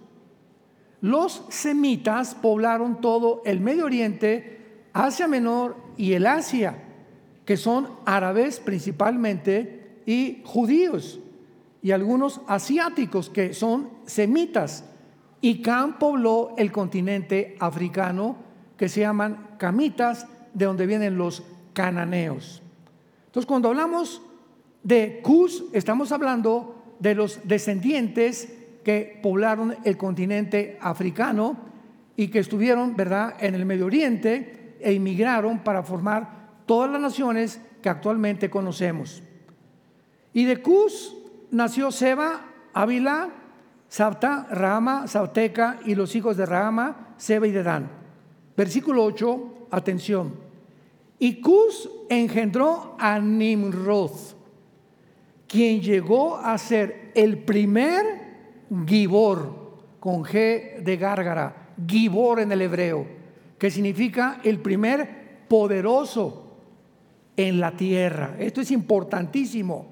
[1.01, 6.83] Los semitas poblaron todo el Medio Oriente, Asia Menor y el Asia
[7.45, 11.19] que son árabes principalmente y judíos
[11.81, 14.85] y algunos asiáticos que son semitas.
[15.43, 18.37] Y Cam pobló el continente africano
[18.77, 22.63] que se llaman camitas, de donde vienen los cananeos.
[23.25, 24.21] Entonces, cuando hablamos
[24.83, 31.57] de Cus, estamos hablando de los descendientes que poblaron el continente africano
[32.15, 37.59] y que estuvieron, ¿verdad?, en el Medio Oriente e inmigraron para formar todas las naciones
[37.81, 39.21] que actualmente conocemos.
[40.31, 41.17] Y de Cus
[41.51, 43.42] nació Seba, Ávila,
[43.93, 47.91] Sabta, Rama, Sauteca y los hijos de Rama, Seba y Dedán.
[48.57, 50.33] Versículo 8, atención.
[51.19, 54.09] Y Cus engendró a Nimrod,
[55.45, 58.03] quien llegó a ser el primer
[58.87, 63.05] Gibor, con G de Gárgara, Gibor en el hebreo,
[63.59, 66.57] que significa el primer poderoso
[67.37, 68.37] en la tierra.
[68.39, 69.85] Esto es importantísimo.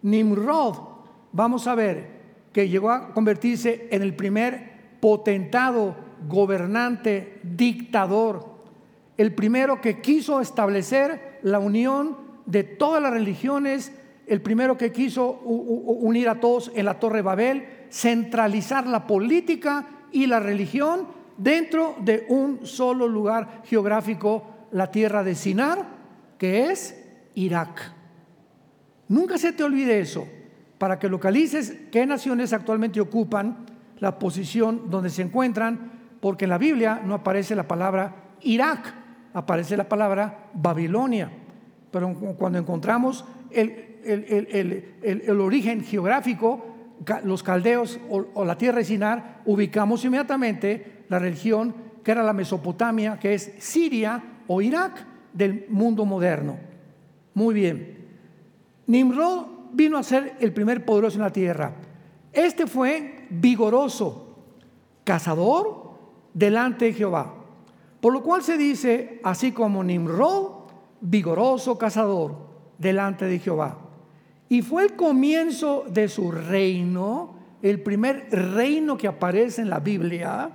[0.00, 0.76] Nimrod,
[1.30, 2.13] vamos a ver,
[2.54, 8.54] que llegó a convertirse en el primer potentado, gobernante, dictador,
[9.18, 13.92] el primero que quiso establecer la unión de todas las religiones,
[14.26, 20.26] el primero que quiso unir a todos en la Torre Babel, centralizar la política y
[20.26, 25.86] la religión dentro de un solo lugar geográfico, la tierra de Sinar,
[26.38, 27.92] que es Irak.
[29.08, 30.26] Nunca se te olvide eso,
[30.84, 33.64] para que localices qué naciones actualmente ocupan
[34.00, 38.92] la posición donde se encuentran, porque en la Biblia no aparece la palabra Irak,
[39.32, 41.30] aparece la palabra Babilonia.
[41.90, 46.66] Pero cuando encontramos el, el, origen geográfico,
[47.24, 52.34] los caldeos o, o, la tierra de Sinar, ubicamos inmediatamente la región que era la
[52.34, 56.58] Mesopotamia, que es Siria o Irak del mundo moderno.
[57.32, 58.04] Muy bien.
[58.86, 61.74] Nimrod vino a ser el primer poderoso en la tierra.
[62.32, 64.36] Este fue vigoroso,
[65.04, 65.92] cazador
[66.32, 67.34] delante de Jehová.
[68.00, 70.64] Por lo cual se dice, así como Nimrod,
[71.00, 72.36] vigoroso cazador
[72.78, 73.78] delante de Jehová.
[74.48, 80.50] Y fue el comienzo de su reino, el primer reino que aparece en la Biblia,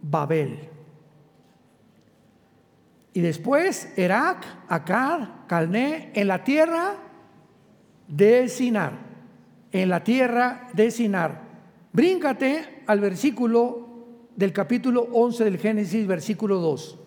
[0.00, 0.68] Babel.
[3.14, 7.07] Y después Erak, Akar, Calné, en la tierra
[8.08, 9.06] de Sinar.
[9.70, 11.42] en la tierra de Sinar.
[11.92, 13.86] Bríncate al versículo
[14.34, 16.98] del capítulo 11 del Génesis, versículo 2.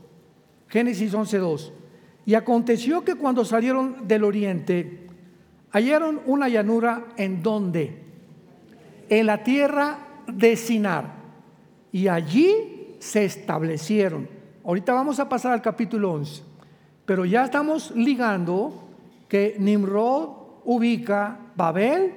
[0.67, 1.73] Génesis 11, 2.
[2.25, 5.07] Y aconteció que cuando salieron del oriente,
[5.71, 8.03] hallaron una llanura en donde?
[9.09, 11.15] En la tierra de Sinar.
[11.91, 14.29] Y allí se establecieron.
[14.63, 16.43] Ahorita vamos a pasar al capítulo 11.
[17.05, 18.87] Pero ya estamos ligando
[19.27, 22.13] que Nimrod ubica Babel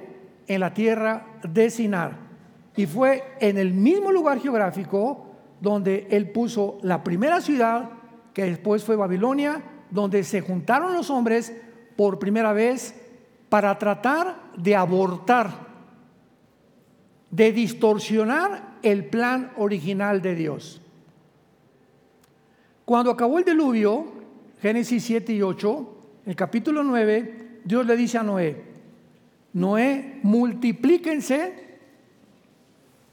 [0.47, 2.25] en la tierra de Sinar.
[2.75, 5.25] Y fue en el mismo lugar geográfico
[5.61, 7.89] donde él puso la primera ciudad,
[8.33, 11.55] que después fue Babilonia, donde se juntaron los hombres
[11.95, 12.93] por primera vez
[13.49, 15.49] para tratar de abortar,
[17.31, 20.81] de distorsionar el plan original de Dios.
[22.83, 24.05] Cuando acabó el diluvio,
[24.61, 28.63] Génesis 7 y 8, el capítulo 9, Dios le dice a Noé,
[29.53, 31.79] Noé, multiplíquense,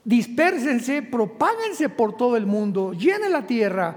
[0.05, 3.97] dispérsense, propáguense por todo el mundo, llenen la tierra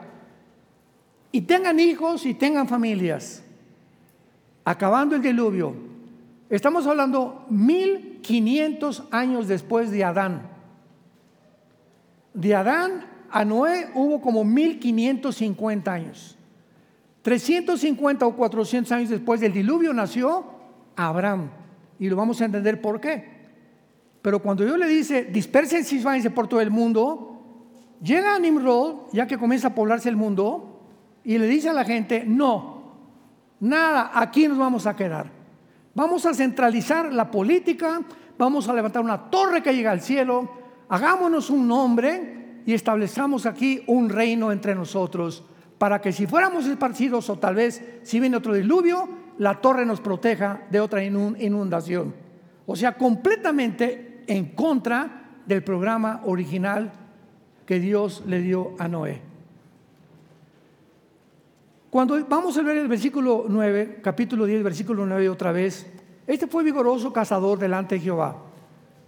[1.31, 3.43] y tengan hijos y tengan familias.
[4.63, 5.75] Acabando el diluvio,
[6.49, 10.49] estamos hablando 1500 años después de Adán.
[12.33, 16.37] De Adán a Noé hubo como 1550 años.
[17.25, 20.45] 350 o 400 años después del diluvio nació
[20.95, 21.49] Abraham.
[21.97, 23.47] Y lo vamos a entender por qué.
[24.21, 27.57] Pero cuando Dios le dice, dispersen y váyanse por todo el mundo,
[27.99, 30.83] llega a Nimrod, ya que comienza a poblarse el mundo,
[31.23, 32.93] y le dice a la gente, no,
[33.59, 35.31] nada, aquí nos vamos a quedar.
[35.95, 38.01] Vamos a centralizar la política,
[38.37, 40.47] vamos a levantar una torre que llega al cielo,
[40.89, 45.43] hagámonos un nombre y establezcamos aquí un reino entre nosotros
[45.77, 49.99] para que si fuéramos esparcidos o tal vez si viene otro diluvio, la torre nos
[49.99, 52.13] proteja de otra inundación.
[52.65, 56.91] O sea, completamente en contra del programa original
[57.65, 59.21] que Dios le dio a Noé.
[61.89, 65.87] Cuando vamos a ver el versículo 9, capítulo 10, versículo 9 otra vez,
[66.27, 68.37] este fue vigoroso cazador delante de Jehová.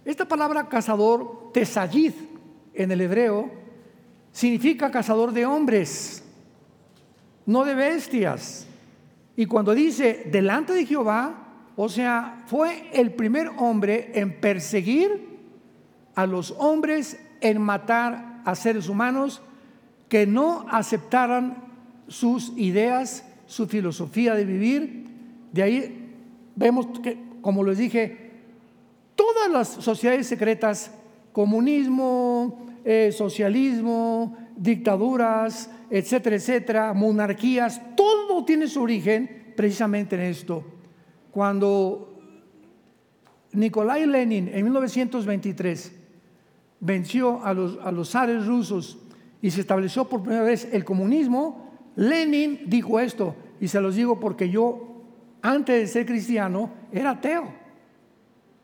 [0.04, 2.14] Esta palabra cazador, tesayid
[2.72, 3.50] en el hebreo,
[4.32, 6.24] significa cazador de hombres
[7.48, 8.66] no de bestias.
[9.34, 15.26] Y cuando dice delante de Jehová, o sea, fue el primer hombre en perseguir
[16.14, 19.40] a los hombres, en matar a seres humanos
[20.10, 21.64] que no aceptaran
[22.06, 25.06] sus ideas, su filosofía de vivir.
[25.50, 26.12] De ahí
[26.54, 28.30] vemos que, como les dije,
[29.14, 30.90] todas las sociedades secretas,
[31.32, 40.64] comunismo, eh, socialismo, dictaduras, etcétera, etcétera, monarquías, todo tiene su origen precisamente en esto.
[41.30, 42.18] Cuando
[43.52, 45.92] Nikolai Lenin en 1923
[46.80, 48.98] venció a los, a los zares rusos
[49.40, 54.18] y se estableció por primera vez el comunismo, Lenin dijo esto, y se los digo
[54.20, 55.02] porque yo,
[55.42, 57.46] antes de ser cristiano, era ateo.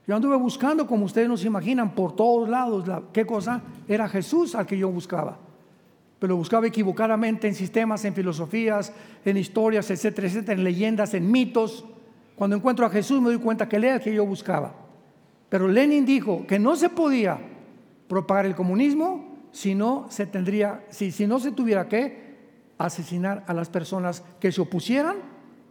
[0.06, 3.62] Yo anduve buscando, como ustedes nos imaginan, por todos lados, ¿qué cosa?
[3.88, 5.38] Era Jesús al que yo buscaba
[6.24, 8.94] pero buscaba equivocadamente en sistemas, en filosofías,
[9.26, 11.84] en historias, etcétera, etcétera, en leyendas, en mitos.
[12.34, 14.74] Cuando encuentro a Jesús me doy cuenta que él era el que yo buscaba.
[15.50, 17.38] Pero Lenin dijo que no se podía
[18.08, 22.38] propagar el comunismo si no se tendría, si, si no se tuviera que
[22.78, 25.16] asesinar a las personas que se opusieran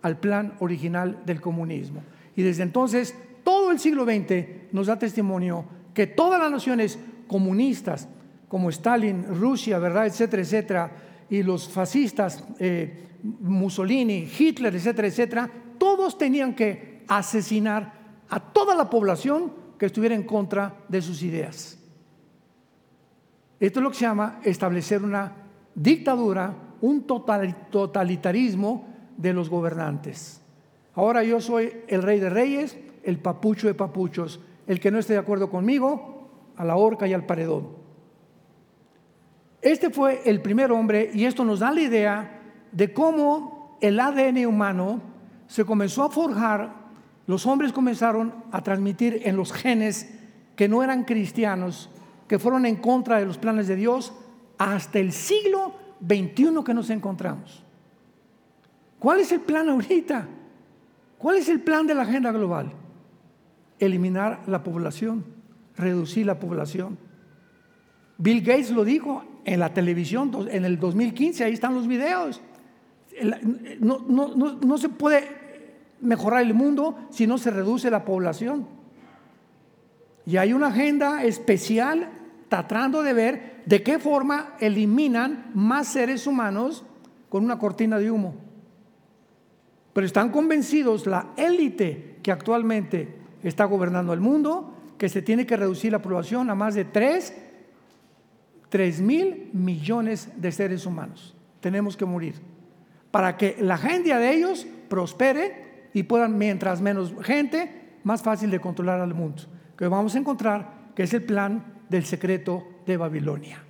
[0.03, 2.03] al plan original del comunismo.
[2.35, 8.07] Y desde entonces, todo el siglo XX nos da testimonio que todas las naciones comunistas,
[8.53, 10.05] como Stalin, Rusia, ¿verdad?
[10.05, 10.91] Etcétera, etcétera,
[11.27, 17.93] y los fascistas, eh, Mussolini, Hitler, etcétera, etcétera, todos tenían que asesinar
[18.29, 21.79] a toda la población que estuviera en contra de sus ideas.
[23.59, 25.33] Esto es lo que se llama establecer una
[25.73, 28.85] dictadura, un totalitarismo
[29.17, 30.41] de los gobernantes.
[30.93, 34.39] Ahora yo soy el rey de reyes, el papucho de papuchos.
[34.67, 37.81] El que no esté de acuerdo conmigo, a la horca y al paredón.
[39.63, 42.41] Este fue el primer hombre y esto nos da la idea
[42.73, 45.01] de cómo el ADN humano
[45.47, 46.73] se comenzó a forjar,
[47.27, 50.13] los hombres comenzaron a transmitir en los genes
[50.57, 51.89] que no eran cristianos,
[52.27, 54.13] que fueron en contra de los planes de Dios,
[54.57, 55.73] hasta el siglo
[56.05, 57.63] XXI que nos encontramos.
[58.99, 60.27] ¿Cuál es el plan ahorita?
[61.17, 62.73] ¿Cuál es el plan de la agenda global?
[63.79, 65.23] Eliminar la población,
[65.77, 66.97] reducir la población.
[68.17, 72.41] Bill Gates lo dijo en la televisión en el 2015, ahí están los videos.
[73.79, 75.43] No, se puede
[76.01, 78.67] mejorar el mundo si no se reduce la población.
[80.25, 82.09] Y hay una agenda especial
[82.47, 86.85] tratando de ver de qué forma eliminan más seres humanos
[87.29, 88.35] con una cortina de humo.
[89.91, 95.57] Pero están convencidos la élite que actualmente está gobernando el mundo que se tiene que
[95.57, 97.33] reducir la población a más de 3,
[98.73, 101.35] 3 mil millones de seres humanos.
[101.59, 102.33] Tenemos que morir
[103.11, 108.59] para que la agenda de ellos prospere y puedan, mientras menos gente, más fácil de
[108.59, 109.43] controlar al mundo.
[109.77, 113.63] Que vamos a encontrar que es el plan del secreto de Babilonia.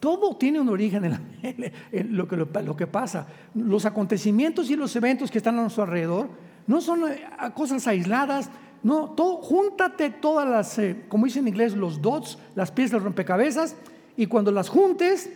[0.00, 3.28] Todo tiene un origen en, lo, que, lo, que, pasa.
[3.54, 6.30] Los acontecimientos y los eventos que están a nuestro alrededor
[6.66, 7.22] no son eh,
[7.54, 8.50] cosas aisladas.
[8.84, 13.76] No, júntate todas las, eh, como dicen en inglés, los dots, las piezas del rompecabezas,
[14.14, 15.30] y cuando las juntes,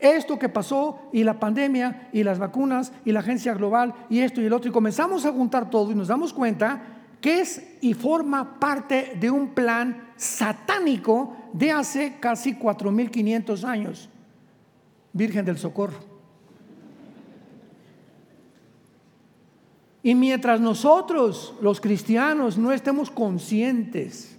[0.00, 4.42] esto que pasó, y la pandemia, y las vacunas, y la agencia global, y esto
[4.42, 6.82] y el otro, y comenzamos a juntar todo y nos damos cuenta
[7.20, 14.10] que es y forma parte de un plan satánico de hace casi 4.500 años.
[15.12, 16.13] Virgen del Socorro.
[20.04, 24.38] Y mientras nosotros, los cristianos, no estemos conscientes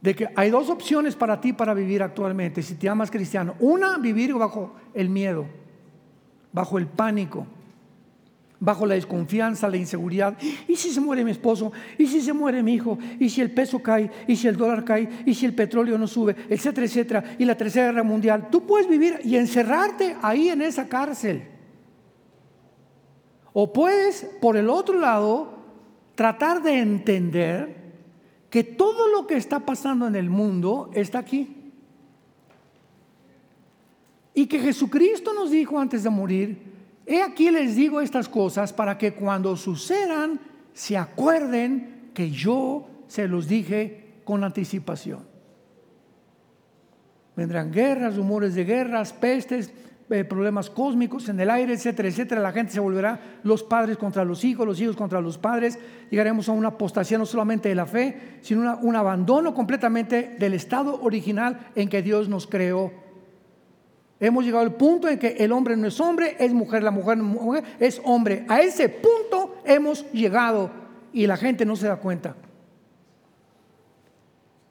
[0.00, 3.54] de que hay dos opciones para ti para vivir actualmente, si te llamas cristiano.
[3.60, 5.46] Una, vivir bajo el miedo,
[6.52, 7.46] bajo el pánico
[8.62, 10.36] bajo la desconfianza, la inseguridad.
[10.68, 11.72] ¿Y si se muere mi esposo?
[11.96, 12.98] ¿Y si se muere mi hijo?
[13.18, 14.10] ¿Y si el peso cae?
[14.28, 15.08] ¿Y si el dólar cae?
[15.24, 16.36] ¿Y si el petróleo no sube?
[16.48, 17.24] Etcétera, etcétera.
[17.38, 18.48] Y la tercera guerra mundial.
[18.50, 21.42] Tú puedes vivir y encerrarte ahí en esa cárcel.
[23.52, 25.54] O puedes, por el otro lado,
[26.14, 27.76] tratar de entender
[28.48, 31.56] que todo lo que está pasando en el mundo está aquí.
[34.34, 36.70] Y que Jesucristo nos dijo antes de morir,
[37.10, 40.38] He aquí les digo estas cosas para que cuando sucedan
[40.72, 45.26] se acuerden que yo se los dije con anticipación.
[47.34, 49.72] Vendrán guerras, rumores de guerras, pestes,
[50.10, 52.40] eh, problemas cósmicos en el aire, etcétera, etcétera.
[52.40, 55.78] La gente se volverá los padres contra los hijos, los hijos contra los padres.
[56.10, 61.00] Llegaremos a una apostasía no solamente de la fe, sino un abandono completamente del estado
[61.02, 62.92] original en que Dios nos creó
[64.20, 67.18] Hemos llegado al punto en que el hombre no es hombre, es mujer, la mujer,
[67.78, 68.44] es hombre.
[68.48, 70.70] A ese punto hemos llegado
[71.10, 72.36] y la gente no se da cuenta.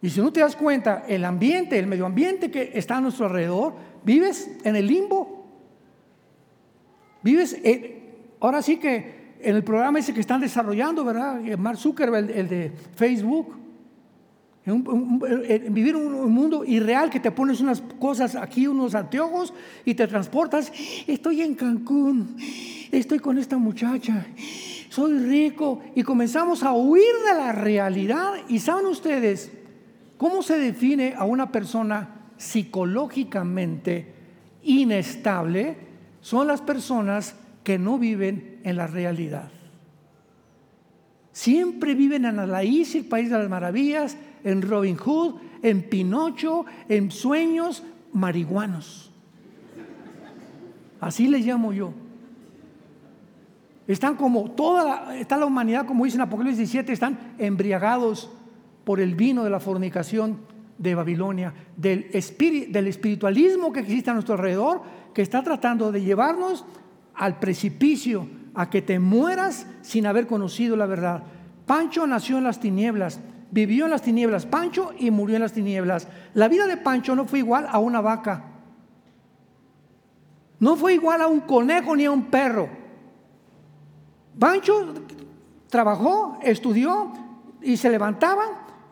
[0.03, 3.25] Y si no te das cuenta, el ambiente, el medio ambiente que está a nuestro
[3.25, 3.73] alrededor,
[4.03, 5.45] vives en el limbo.
[7.21, 7.57] Vives,
[8.39, 11.41] ahora sí que en el programa ese que están desarrollando, ¿verdad?
[11.57, 13.55] Mark Zuckerberg, el de Facebook,
[14.65, 19.53] en vivir un, mundo irreal que te pones unas cosas aquí, unos anteojos
[19.85, 20.71] y te transportas.
[21.07, 22.35] Estoy en Cancún,
[22.91, 24.25] estoy con esta muchacha,
[24.89, 28.33] soy rico y comenzamos a huir de la realidad.
[28.47, 29.51] ¿Y saben ustedes
[30.17, 34.13] cómo se define a una persona psicológicamente
[34.63, 35.77] inestable?
[36.21, 39.51] Son las personas que no viven en la realidad.
[41.31, 46.65] Siempre viven en la isla, el país de las maravillas, en Robin Hood, en Pinocho,
[46.87, 47.83] en sueños
[48.13, 49.11] marihuanos.
[50.99, 51.93] Así les llamo yo.
[53.87, 58.29] Están como toda la, está la humanidad, como dice en Apocalipsis 17, están embriagados
[58.83, 60.37] por el vino de la fornicación
[60.79, 64.81] de Babilonia, del, del espiritualismo que existe a nuestro alrededor,
[65.13, 66.65] que está tratando de llevarnos
[67.13, 71.23] al precipicio, a que te mueras sin haber conocido la verdad.
[71.65, 73.19] Pancho nació en las tinieblas,
[73.51, 76.07] vivió en las tinieblas Pancho y murió en las tinieblas.
[76.33, 78.45] La vida de Pancho no fue igual a una vaca.
[80.59, 82.69] No fue igual a un conejo ni a un perro.
[84.39, 84.93] Pancho
[85.69, 87.11] trabajó, estudió
[87.61, 88.45] y se levantaba,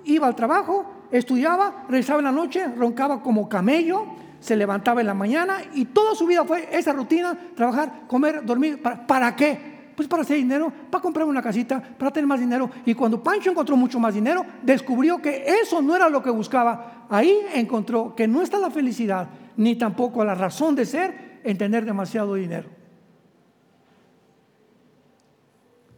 [0.04, 4.06] iba al trabajo, estudiaba, regresaba en la noche, roncaba como camello,
[4.40, 8.82] se levantaba en la mañana y toda su vida fue esa rutina, trabajar, comer, dormir.
[8.82, 9.78] ¿Para, ¿para qué?
[9.96, 12.70] Pues para hacer dinero, para comprar una casita, para tener más dinero.
[12.86, 17.08] Y cuando Pancho encontró mucho más dinero, descubrió que eso no era lo que buscaba.
[17.10, 21.84] Ahí encontró que no está la felicidad, ni tampoco la razón de ser en tener
[21.84, 22.70] demasiado dinero.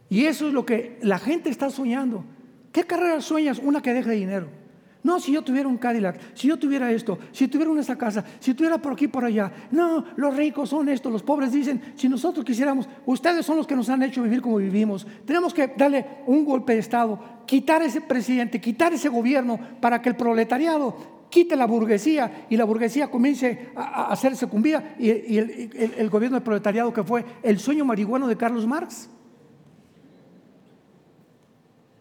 [0.08, 2.24] Y eso es lo que la gente está soñando.
[2.72, 3.60] ¿Qué carrera sueñas?
[3.62, 4.59] Una que deje dinero.
[5.02, 8.22] No, si yo tuviera un Cadillac, si yo tuviera esto, si tuviera una esa casa,
[8.38, 9.50] si tuviera por aquí por allá.
[9.70, 13.74] No, los ricos son estos, los pobres dicen, si nosotros quisiéramos, ustedes son los que
[13.74, 15.06] nos han hecho vivir como vivimos.
[15.24, 20.10] Tenemos que darle un golpe de Estado, quitar ese presidente, quitar ese gobierno para que
[20.10, 26.10] el proletariado quite la burguesía y la burguesía comience a, hacerse cumbía y, el, el
[26.10, 29.08] gobierno del proletariado que fue el sueño marihuano de Carlos Marx.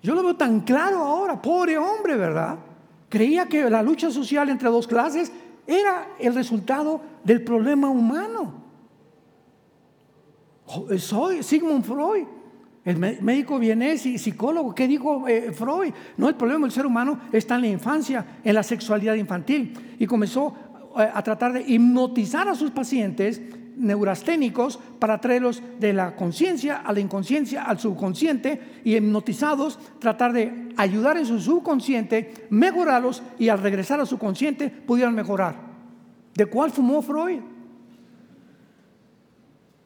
[0.02, 2.58] Yo lo veo tan claro ahora, pobre hombre, ¿verdad?
[3.10, 5.32] Creía que la lucha social entre dos clases
[5.66, 8.54] era el resultado del problema humano.
[10.98, 12.26] Soy Sigmund Freud.
[12.86, 14.74] El médico vienes y psicólogo.
[14.74, 15.94] ¿Qué dijo eh, Freud?
[16.18, 19.96] No, el problema del ser humano está en la infancia, en la sexualidad infantil.
[20.00, 20.56] Y comenzó
[20.98, 23.42] eh, a tratar de hipnotizar a sus pacientes
[23.80, 30.70] neurasténicos para traerlos de la conciencia a la inconsciencia, al subconsciente y hipnotizados tratar de
[30.78, 35.56] ayudar en su subconsciente, mejorarlos y al regresar a su consciente pudieran mejorar.
[36.36, 37.40] ¿De cuál fumó Freud?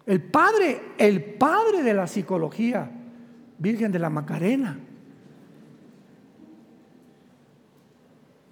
[0.05, 2.91] El padre, el padre de la psicología,
[3.57, 4.77] Virgen de la Macarena.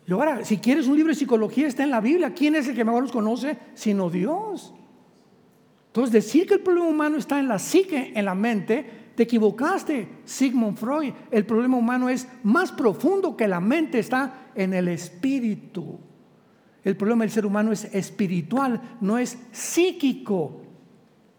[0.07, 2.33] Y ahora, si quieres un libro de psicología, está en la Biblia.
[2.33, 3.57] ¿Quién es el que mejor los conoce?
[3.73, 4.73] Sino Dios.
[5.91, 10.07] Entonces, decir que el problema humano está en la psique, en la mente, te equivocaste,
[10.23, 11.11] Sigmund Freud.
[11.31, 15.99] El problema humano es más profundo que la mente, está en el espíritu.
[16.85, 20.60] El problema del ser humano es espiritual, no es psíquico.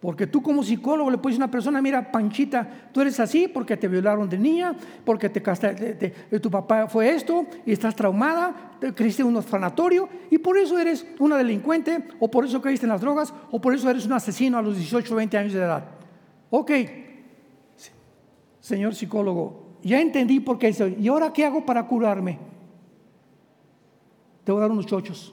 [0.02, 3.46] Porque tú como psicólogo le puedes decir a una persona, mira, Panchita, tú eres así
[3.46, 4.74] porque te violaron de niña,
[5.04, 10.08] porque te, te, tu papá fue esto y estás traumada, te creíste en un orfanatorio
[10.28, 13.76] y por eso eres una delincuente o por eso caíste en las drogas o por
[13.76, 15.84] eso eres un asesino a los 18 o 20 años de edad.
[16.50, 16.72] Ok,
[18.58, 20.96] señor psicólogo, ya entendí por qué soy.
[20.98, 22.40] ¿Y ahora qué hago para curarme?
[24.42, 25.32] Te voy a dar unos chochos.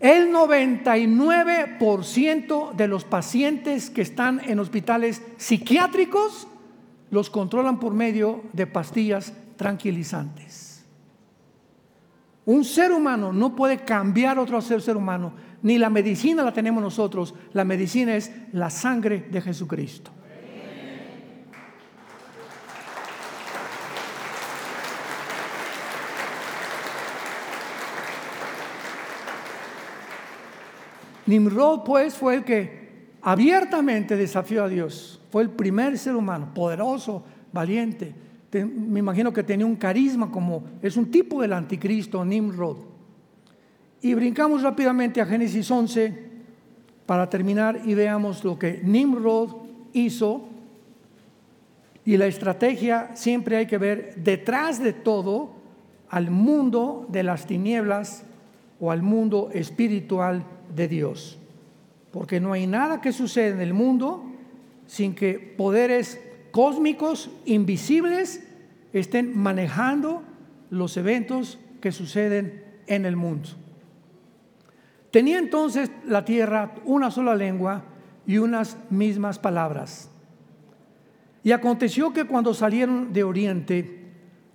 [0.00, 6.46] El 99% de los pacientes que están en hospitales psiquiátricos
[7.10, 10.84] los controlan por medio de pastillas tranquilizantes.
[12.44, 15.32] Un ser humano no puede cambiar otro ser, ser humano,
[15.62, 20.12] ni la medicina la tenemos nosotros, la medicina es la sangre de Jesucristo.
[31.28, 32.88] Nimrod pues fue el que
[33.20, 35.20] abiertamente desafió a Dios.
[35.30, 37.22] Fue el primer ser humano, poderoso,
[37.52, 38.14] valiente.
[38.50, 42.78] me imagino que tenía un carisma como es un tipo del anticristo, Nimrod.
[44.00, 46.28] Y brincamos rápidamente a Génesis 11
[47.04, 49.54] para terminar y veamos lo que Nimrod
[49.92, 50.48] hizo.
[52.06, 55.50] Y la estrategia siempre hay que ver detrás de todo
[56.08, 58.24] al mundo de las tinieblas
[58.80, 60.42] o al mundo espiritual
[60.74, 61.38] de Dios.
[62.10, 64.24] Porque no hay nada que suceda en el mundo
[64.86, 68.42] sin que poderes cósmicos invisibles
[68.92, 70.22] estén manejando
[70.70, 73.50] los eventos que suceden en el mundo.
[75.10, 77.84] Tenía entonces la tierra una sola lengua
[78.26, 80.10] y unas mismas palabras.
[81.42, 83.98] Y aconteció que cuando salieron de oriente,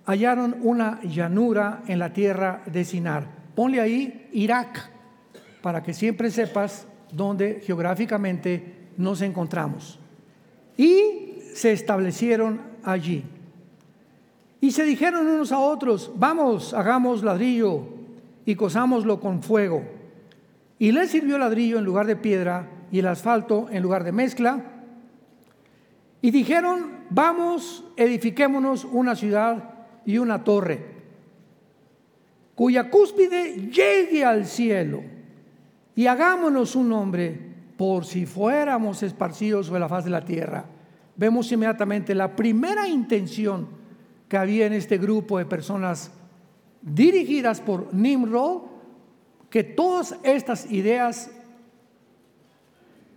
[0.06, 3.26] hallaron una llanura en la tierra de Sinar.
[3.54, 4.90] Ponle ahí Irak
[5.64, 9.98] para que siempre sepas dónde geográficamente nos encontramos.
[10.76, 13.24] Y se establecieron allí.
[14.60, 17.80] Y se dijeron unos a otros, vamos, hagamos ladrillo
[18.44, 19.82] y cosámoslo con fuego.
[20.78, 24.62] Y les sirvió ladrillo en lugar de piedra y el asfalto en lugar de mezcla.
[26.20, 29.64] Y dijeron, vamos, edifiquémonos una ciudad
[30.04, 30.84] y una torre,
[32.54, 35.13] cuya cúspide llegue al cielo
[35.96, 37.38] y hagámonos un nombre
[37.76, 40.64] por si fuéramos esparcidos sobre la faz de la tierra.
[41.16, 43.68] Vemos inmediatamente la primera intención
[44.28, 46.10] que había en este grupo de personas
[46.82, 48.62] dirigidas por Nimrod,
[49.50, 51.30] que todas estas ideas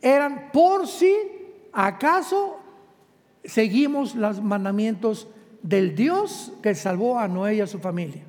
[0.02, 1.12] eran por si
[1.74, 2.60] acaso
[3.44, 5.28] seguimos los mandamientos
[5.64, 8.27] del Dios que salvó a Noé y a su familia.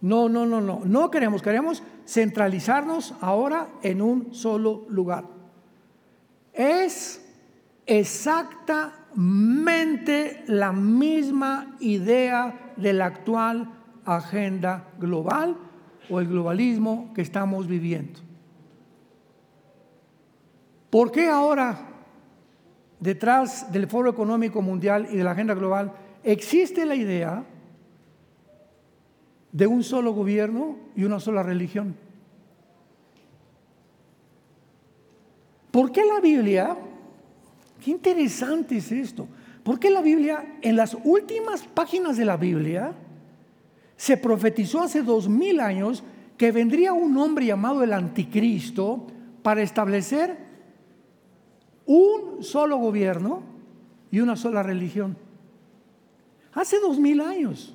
[0.00, 0.82] No, no, no, no.
[0.84, 5.24] No queremos, queremos centralizarnos ahora en un solo lugar.
[6.52, 7.24] Es
[7.86, 13.70] exactamente la misma idea de la actual
[14.04, 15.56] agenda global
[16.10, 18.20] o el globalismo que estamos viviendo.
[20.90, 21.88] ¿Por qué ahora,
[23.00, 25.92] detrás del Foro Económico Mundial y de la agenda global,
[26.22, 27.44] existe la idea
[29.54, 31.94] de un solo gobierno y una sola religión.
[35.70, 36.76] ¿Por qué la Biblia?
[37.82, 39.28] Qué interesante es esto.
[39.62, 42.94] ¿Por qué la Biblia, en las últimas páginas de la Biblia,
[43.96, 46.02] se profetizó hace dos mil años
[46.36, 49.06] que vendría un hombre llamado el anticristo
[49.44, 50.36] para establecer
[51.86, 53.42] un solo gobierno
[54.10, 55.16] y una sola religión.
[56.52, 57.73] Hace dos mil años.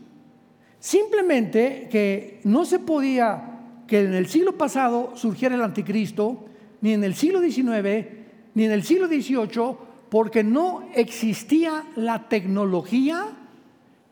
[0.79, 3.49] Simplemente que no se podía
[3.87, 6.45] que en el siglo pasado surgiera el anticristo,
[6.81, 8.07] ni en el siglo XIX,
[8.53, 9.77] ni en el siglo XVIII,
[10.09, 13.25] porque no existía la tecnología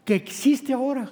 [0.04, 1.12] que existe ahora.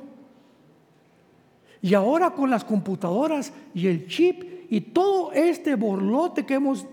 [1.81, 6.85] Y ahora con las computadoras y el chip y todo este borlote que hemos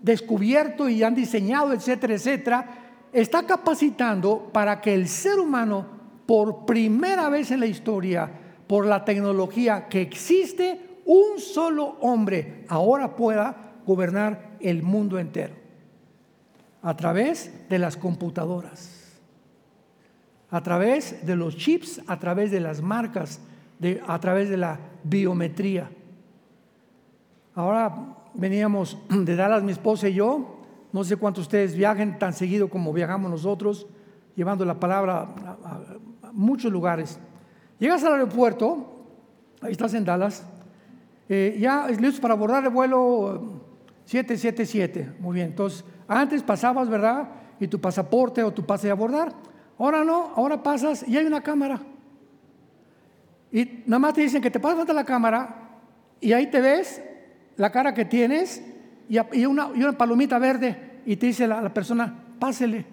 [0.00, 2.70] descubierto y han diseñado, etcétera, etcétera,
[3.12, 5.99] está capacitando para que el ser humano,
[6.30, 8.30] por primera vez en la historia,
[8.68, 15.54] por la tecnología que existe, un solo hombre ahora pueda gobernar el mundo entero
[16.82, 19.18] a través de las computadoras,
[20.50, 23.40] a través de los chips, a través de las marcas,
[24.06, 25.90] a través de la biometría.
[27.56, 27.92] Ahora
[28.34, 30.60] veníamos de Dallas, mi esposa y yo,
[30.92, 33.88] no sé cuántos ustedes viajen tan seguido como viajamos nosotros,
[34.36, 35.22] llevando la palabra
[35.64, 35.80] a,
[36.32, 37.18] muchos lugares.
[37.78, 39.06] Llegas al aeropuerto,
[39.60, 40.44] ahí estás en Dallas,
[41.28, 43.60] eh, ya es listo para abordar el vuelo
[44.04, 45.16] 777.
[45.20, 47.28] Muy bien, entonces antes pasabas, ¿verdad?
[47.60, 49.32] Y tu pasaporte o tu pase de abordar.
[49.78, 51.80] Ahora no, ahora pasas y hay una cámara.
[53.52, 55.78] Y nada más te dicen que te pasas ante la cámara
[56.20, 57.02] y ahí te ves
[57.56, 58.62] la cara que tienes
[59.08, 62.84] y, una, una palomita verde y te dice la, la, persona, pásele.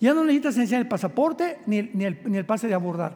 [0.00, 3.14] Ya no necesitas enseñar el pasaporte ni, ni, el, ni el pase de abordar.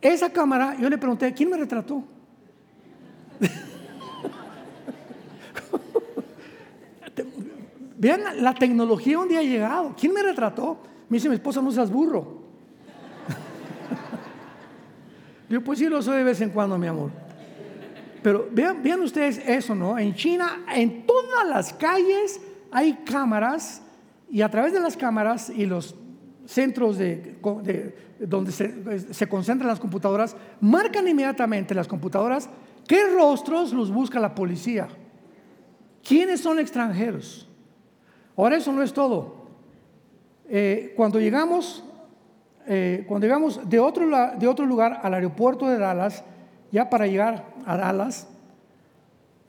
[0.00, 2.04] Esa cámara, yo le pregunté, ¿quién me retrató?
[7.98, 9.94] Vean, la tecnología un día ha llegado.
[9.98, 10.76] ¿Quién me retrató?
[11.08, 12.42] Me dice mi esposa, no seas burro.
[15.48, 17.10] Yo, pues sí lo soy de vez en cuando, mi amor.
[18.22, 19.98] Pero vean, vean ustedes eso, ¿no?
[19.98, 22.38] En China, en todas las calles
[22.70, 23.80] hay cámaras
[24.30, 25.94] y a través de las cámaras y los
[26.46, 27.36] centros de,
[28.20, 32.48] donde se, se, concentran las computadoras, marcan inmediatamente las computadoras
[32.86, 34.88] qué rostros los busca la policía,
[36.06, 37.48] quiénes son extranjeros.
[38.36, 39.46] Ahora eso no es todo.
[40.48, 41.84] Eh, cuando llegamos,
[42.66, 44.06] eh, cuando llegamos de otro,
[44.38, 46.22] de otro lugar al aeropuerto de Dallas,
[46.70, 48.28] ya para llegar a Dallas,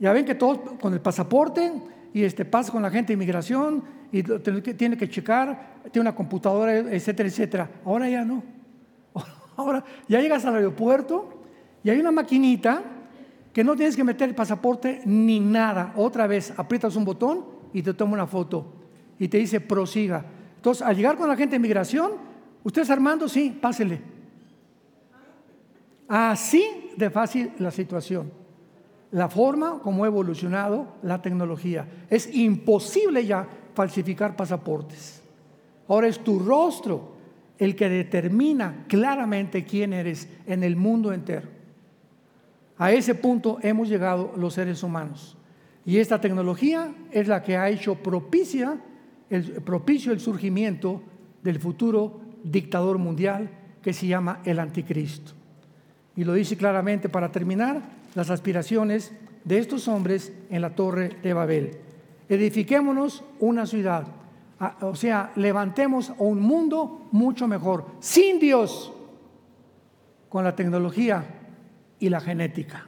[0.00, 1.72] ya ven que todos con el pasaporte
[2.12, 6.76] y este pasa con la gente de inmigración y tiene que checar, tiene una computadora,
[6.76, 7.70] etcétera, etcétera.
[7.84, 8.42] Ahora ya no.
[9.56, 11.42] Ahora ya llegas al aeropuerto
[11.82, 12.82] y hay una maquinita
[13.52, 15.92] que no tienes que meter el pasaporte ni nada.
[15.96, 18.72] Otra vez aprietas un botón y te toma una foto
[19.18, 20.24] y te dice prosiga.
[20.56, 22.12] Entonces, al llegar con la gente de inmigración,
[22.62, 23.28] ¿usted es Armando?
[23.28, 24.00] Sí, pásele.
[26.08, 28.32] Así de fácil la situación.
[29.10, 31.86] La forma como ha evolucionado la tecnología.
[32.10, 33.46] Es imposible ya
[33.78, 35.22] falsificar pasaportes.
[35.86, 37.12] Ahora es tu rostro
[37.58, 41.46] el que determina claramente quién eres en el mundo entero.
[42.76, 45.36] A ese punto hemos llegado los seres humanos.
[45.86, 48.80] Y esta tecnología es la que ha hecho propicia
[49.30, 51.00] el, propicio el surgimiento
[51.44, 53.48] del futuro dictador mundial
[53.80, 55.34] que se llama el anticristo.
[56.16, 57.80] Y lo dice claramente para terminar
[58.16, 59.12] las aspiraciones
[59.44, 61.87] de estos hombres en la torre de Babel.
[62.28, 64.06] Edifiquémonos una ciudad,
[64.80, 68.92] o sea, levantemos un mundo mucho mejor, sin Dios,
[70.28, 71.24] con la tecnología
[71.98, 72.86] y la genética.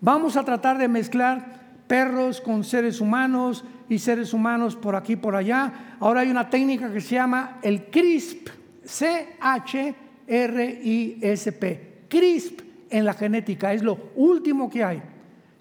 [0.00, 5.34] Vamos a tratar de mezclar perros con seres humanos y seres humanos por aquí por
[5.34, 5.96] allá.
[6.00, 8.48] Ahora hay una técnica que se llama el CRISP,
[8.84, 9.94] C-H
[10.26, 12.04] R-I-S-P.
[12.08, 15.02] CRISP en la genética es lo último que hay.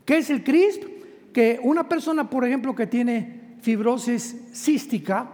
[0.06, 0.84] ¿Qué es el CRISP?
[1.34, 5.30] Que una persona, por ejemplo, que tiene fibrosis cística,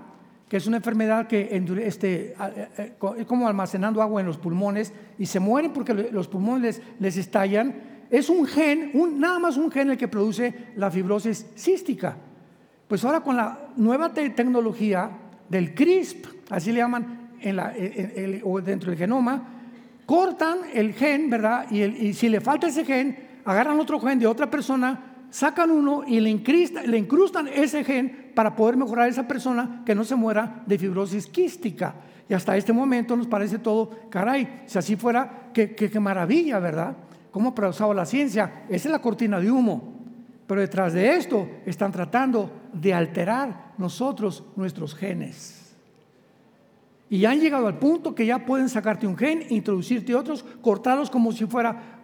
[0.50, 1.50] que es una enfermedad que
[1.84, 2.36] este,
[3.18, 7.76] es como almacenando agua en los pulmones y se mueren porque los pulmones les, estallan,
[8.10, 12.18] es un gen, un, nada más un gen el que produce la fibrosis cística.
[12.88, 15.12] Pues ahora con la nueva tecnología
[15.48, 17.74] del CRISP, así le llaman en la,
[18.44, 19.44] o dentro del genoma,
[20.08, 21.68] cortan el gen, ¿verdad?
[21.70, 26.04] Y, y, si le falta ese gen, agarran otro gen de otra persona, sacan uno
[26.06, 26.42] y le,
[26.88, 30.78] le incrustan ese gen para poder mejorar a esa persona que no se muera de
[30.78, 31.96] fibrosis quística.
[32.28, 36.96] Y hasta este momento nos parece todo, caray, si así fuera, qué, qué, maravilla, ¿verdad?
[37.32, 38.64] ¿Cómo ha progresado la ciencia?
[38.70, 39.96] Esa es la cortina de humo.
[40.46, 45.59] Pero detrás de esto están tratando de alterar nosotros nuestros genes.
[47.10, 51.32] Y han llegado al punto que ya pueden sacarte un gen, introducirte otros, cortarlos como
[51.32, 52.00] si fuera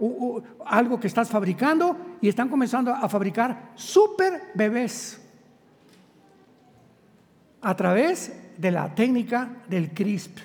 [0.66, 5.22] algo que estás fabricando y están comenzando a fabricar super bebés.
[7.62, 10.38] a través de la técnica del CRISP.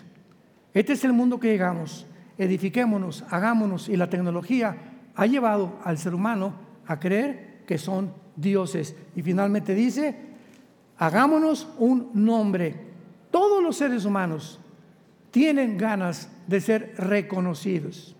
[0.72, 2.06] Este es el mundo que llegamos.
[2.38, 4.74] Edifiquémonos, hagámonos y la tecnología
[5.14, 6.54] ha llevado al ser humano
[6.86, 8.96] a creer que son dioses.
[9.14, 10.16] Y finalmente dice,
[10.96, 12.89] hagámonos un nombre.
[13.30, 14.60] Todos los seres humanos
[15.30, 18.16] tienen ganas de ser reconocidos.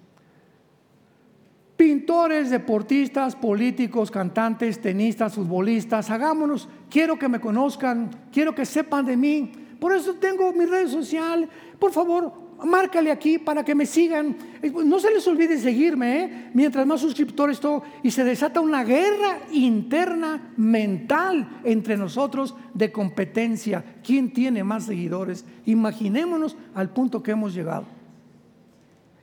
[1.76, 9.16] Pintores, deportistas, políticos, cantantes, tenistas, futbolistas, hagámonos, quiero que me conozcan, quiero que sepan de
[9.16, 9.52] mí.
[9.80, 11.48] Por eso tengo mi red social.
[11.78, 12.32] Por favor,
[12.64, 14.36] márcale aquí para que me sigan.
[14.84, 16.50] No se les olvide seguirme, ¿eh?
[16.54, 17.82] mientras más suscriptores todo.
[18.02, 23.84] Y se desata una guerra interna mental entre nosotros de competencia.
[24.04, 25.44] ¿Quién tiene más seguidores?
[25.66, 27.86] Imaginémonos al punto que hemos llegado.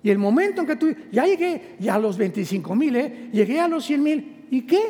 [0.03, 3.29] Y el momento en que tú, ya llegué, ya a los 25 mil, ¿eh?
[3.33, 4.81] llegué a los 100 mil, ¿y qué?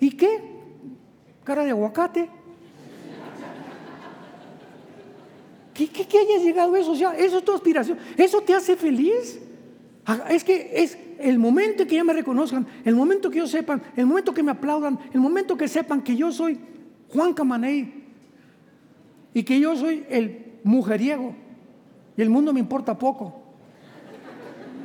[0.00, 0.42] ¿Y qué?
[1.44, 2.30] Cara de aguacate.
[5.86, 6.94] ¿Qué, qué, qué hayas llegado a eso?
[6.94, 7.98] Sea, eso es tu aspiración.
[8.16, 9.40] ¿Eso te hace feliz?
[10.04, 13.82] Ah, es que es el momento que ya me reconozcan, el momento que ellos sepan,
[13.96, 16.58] el momento que me aplaudan, el momento que sepan que yo soy
[17.08, 18.04] Juan Camaney
[19.34, 21.34] y que yo soy el mujeriego
[22.16, 23.40] y el mundo me importa poco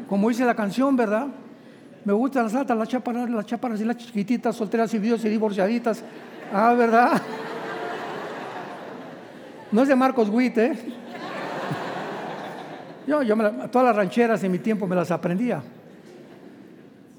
[0.07, 1.27] como dice la canción, ¿verdad?
[2.03, 5.29] Me gustan las altas, las chaparas, las chaparas y las chiquititas, solteras y viudas y
[5.29, 6.03] divorciaditas.
[6.53, 7.21] Ah, ¿verdad?
[9.75, 10.73] No es de Marcos Witt, ¿eh?
[13.05, 13.35] Yo, yo
[13.69, 15.61] todas las rancheras en mi tiempo me las aprendía.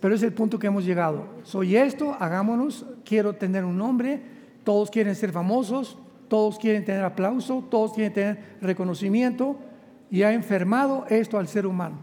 [0.01, 1.27] Pero es el punto que hemos llegado.
[1.43, 4.23] Soy esto, hagámonos, quiero tener un nombre,
[4.65, 5.99] todos quieren ser famosos,
[6.29, 9.59] todos quieren tener aplauso, todos quieren tener reconocimiento
[10.11, 11.99] y ha enfermado esto al ser humano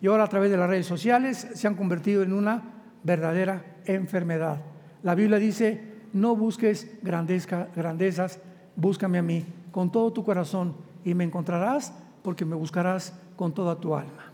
[0.00, 2.62] y ahora a través de las redes sociales se han convertido en una
[3.02, 4.60] verdadera enfermedad.
[5.02, 5.80] La Biblia dice,
[6.12, 8.38] no busques grandezas,
[8.76, 9.44] búscame a mí
[9.78, 10.74] con todo tu corazón
[11.04, 11.92] y me encontrarás
[12.24, 14.32] porque me buscarás con toda tu alma.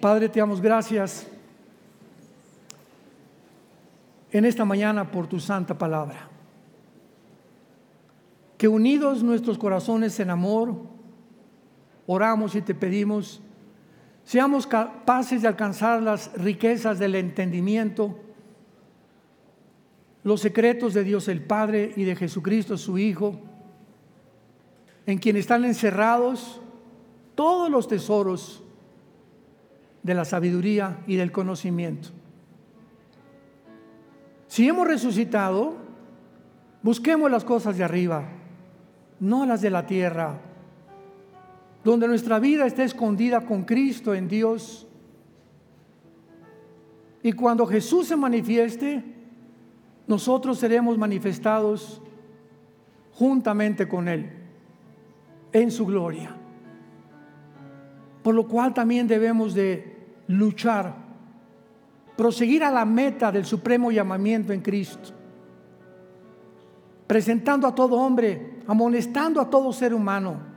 [0.00, 1.26] Padre, te damos gracias
[4.32, 6.26] en esta mañana por tu santa palabra.
[8.56, 10.74] Que unidos nuestros corazones en amor,
[12.06, 13.42] oramos y te pedimos
[14.24, 18.18] Seamos capaces de alcanzar las riquezas del entendimiento,
[20.22, 23.38] los secretos de Dios el Padre y de Jesucristo su Hijo,
[25.06, 26.60] en quien están encerrados
[27.34, 28.62] todos los tesoros
[30.02, 32.10] de la sabiduría y del conocimiento.
[34.46, 35.74] Si hemos resucitado,
[36.82, 38.24] busquemos las cosas de arriba,
[39.20, 40.40] no las de la tierra
[41.82, 44.86] donde nuestra vida está escondida con Cristo en Dios.
[47.22, 49.04] Y cuando Jesús se manifieste,
[50.06, 52.00] nosotros seremos manifestados
[53.12, 54.43] juntamente con Él
[55.54, 56.36] en su gloria.
[58.22, 60.94] Por lo cual también debemos de luchar,
[62.14, 65.14] proseguir a la meta del supremo llamamiento en Cristo,
[67.06, 70.52] presentando a todo hombre, amonestando a todo ser humano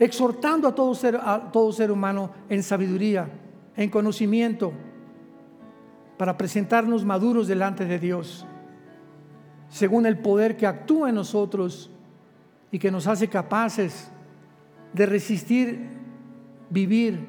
[0.00, 3.28] exhortando a todo ser, a todo ser humano en sabiduría,
[3.76, 4.72] en conocimiento,
[6.16, 8.46] para presentarnos maduros delante de Dios,
[9.68, 11.90] según el poder que actúa en nosotros
[12.72, 14.10] y que nos hace capaces
[14.92, 15.88] de resistir
[16.70, 17.26] vivir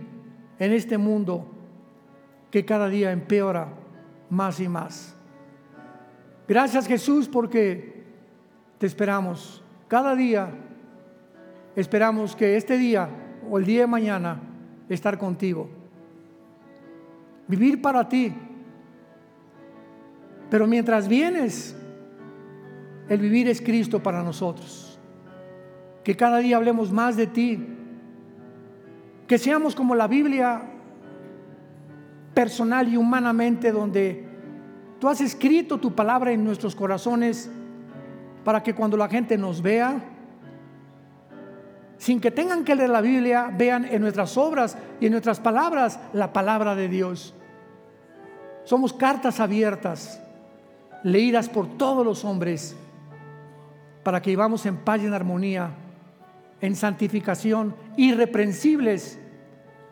[0.59, 1.47] en este mundo
[2.49, 3.73] que cada día empeora
[4.29, 5.15] más y más.
[6.47, 8.03] Gracias Jesús porque
[8.77, 10.51] te esperamos cada día
[11.75, 13.09] Esperamos que este día
[13.49, 14.41] o el día de mañana
[14.89, 15.69] estar contigo.
[17.47, 18.33] Vivir para ti.
[20.49, 21.75] Pero mientras vienes,
[23.07, 24.90] el vivir es Cristo para nosotros.
[26.03, 27.67] Que cada día hablemos más de ti.
[29.27, 30.63] Que seamos como la Biblia
[32.33, 34.25] personal y humanamente donde
[34.99, 37.49] tú has escrito tu palabra en nuestros corazones
[38.43, 40.01] para que cuando la gente nos vea,
[41.97, 45.99] sin que tengan que leer la Biblia, vean en nuestras obras y en nuestras palabras
[46.13, 47.35] la palabra de Dios.
[48.63, 50.19] Somos cartas abiertas,
[51.03, 52.75] leídas por todos los hombres,
[54.03, 55.69] para que vivamos en paz y en armonía,
[56.61, 59.19] en santificación, irreprensibles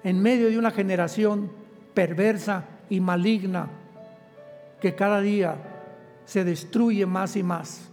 [0.03, 1.51] en medio de una generación
[1.93, 3.69] perversa y maligna
[4.79, 5.57] que cada día
[6.25, 7.89] se destruye más y más.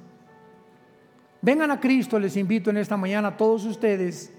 [1.42, 4.32] Vengan a Cristo, les invito en esta mañana a todos ustedes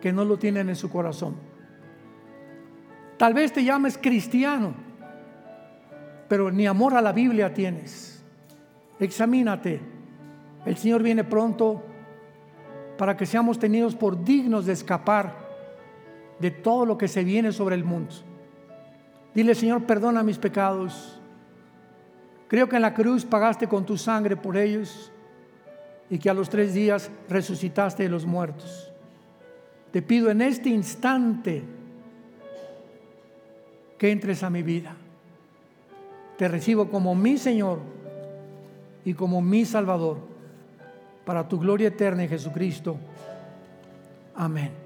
[0.00, 1.36] que no lo tienen en su corazón.
[3.16, 4.74] Tal vez te llames cristiano,
[6.28, 8.22] pero ni amor a la Biblia tienes.
[8.98, 9.80] Examínate
[10.64, 11.82] El Señor viene pronto
[13.02, 15.34] para que seamos tenidos por dignos de escapar
[16.38, 18.14] de todo lo que se viene sobre el mundo.
[19.34, 21.20] Dile, Señor, perdona mis pecados.
[22.46, 25.10] Creo que en la cruz pagaste con tu sangre por ellos
[26.10, 28.92] y que a los tres días resucitaste de los muertos.
[29.90, 31.64] Te pido en este instante
[33.98, 34.94] que entres a mi vida.
[36.38, 37.80] Te recibo como mi Señor
[39.04, 40.31] y como mi Salvador
[41.24, 42.96] para tu gloria eterna en Jesucristo.
[44.34, 44.81] Amén.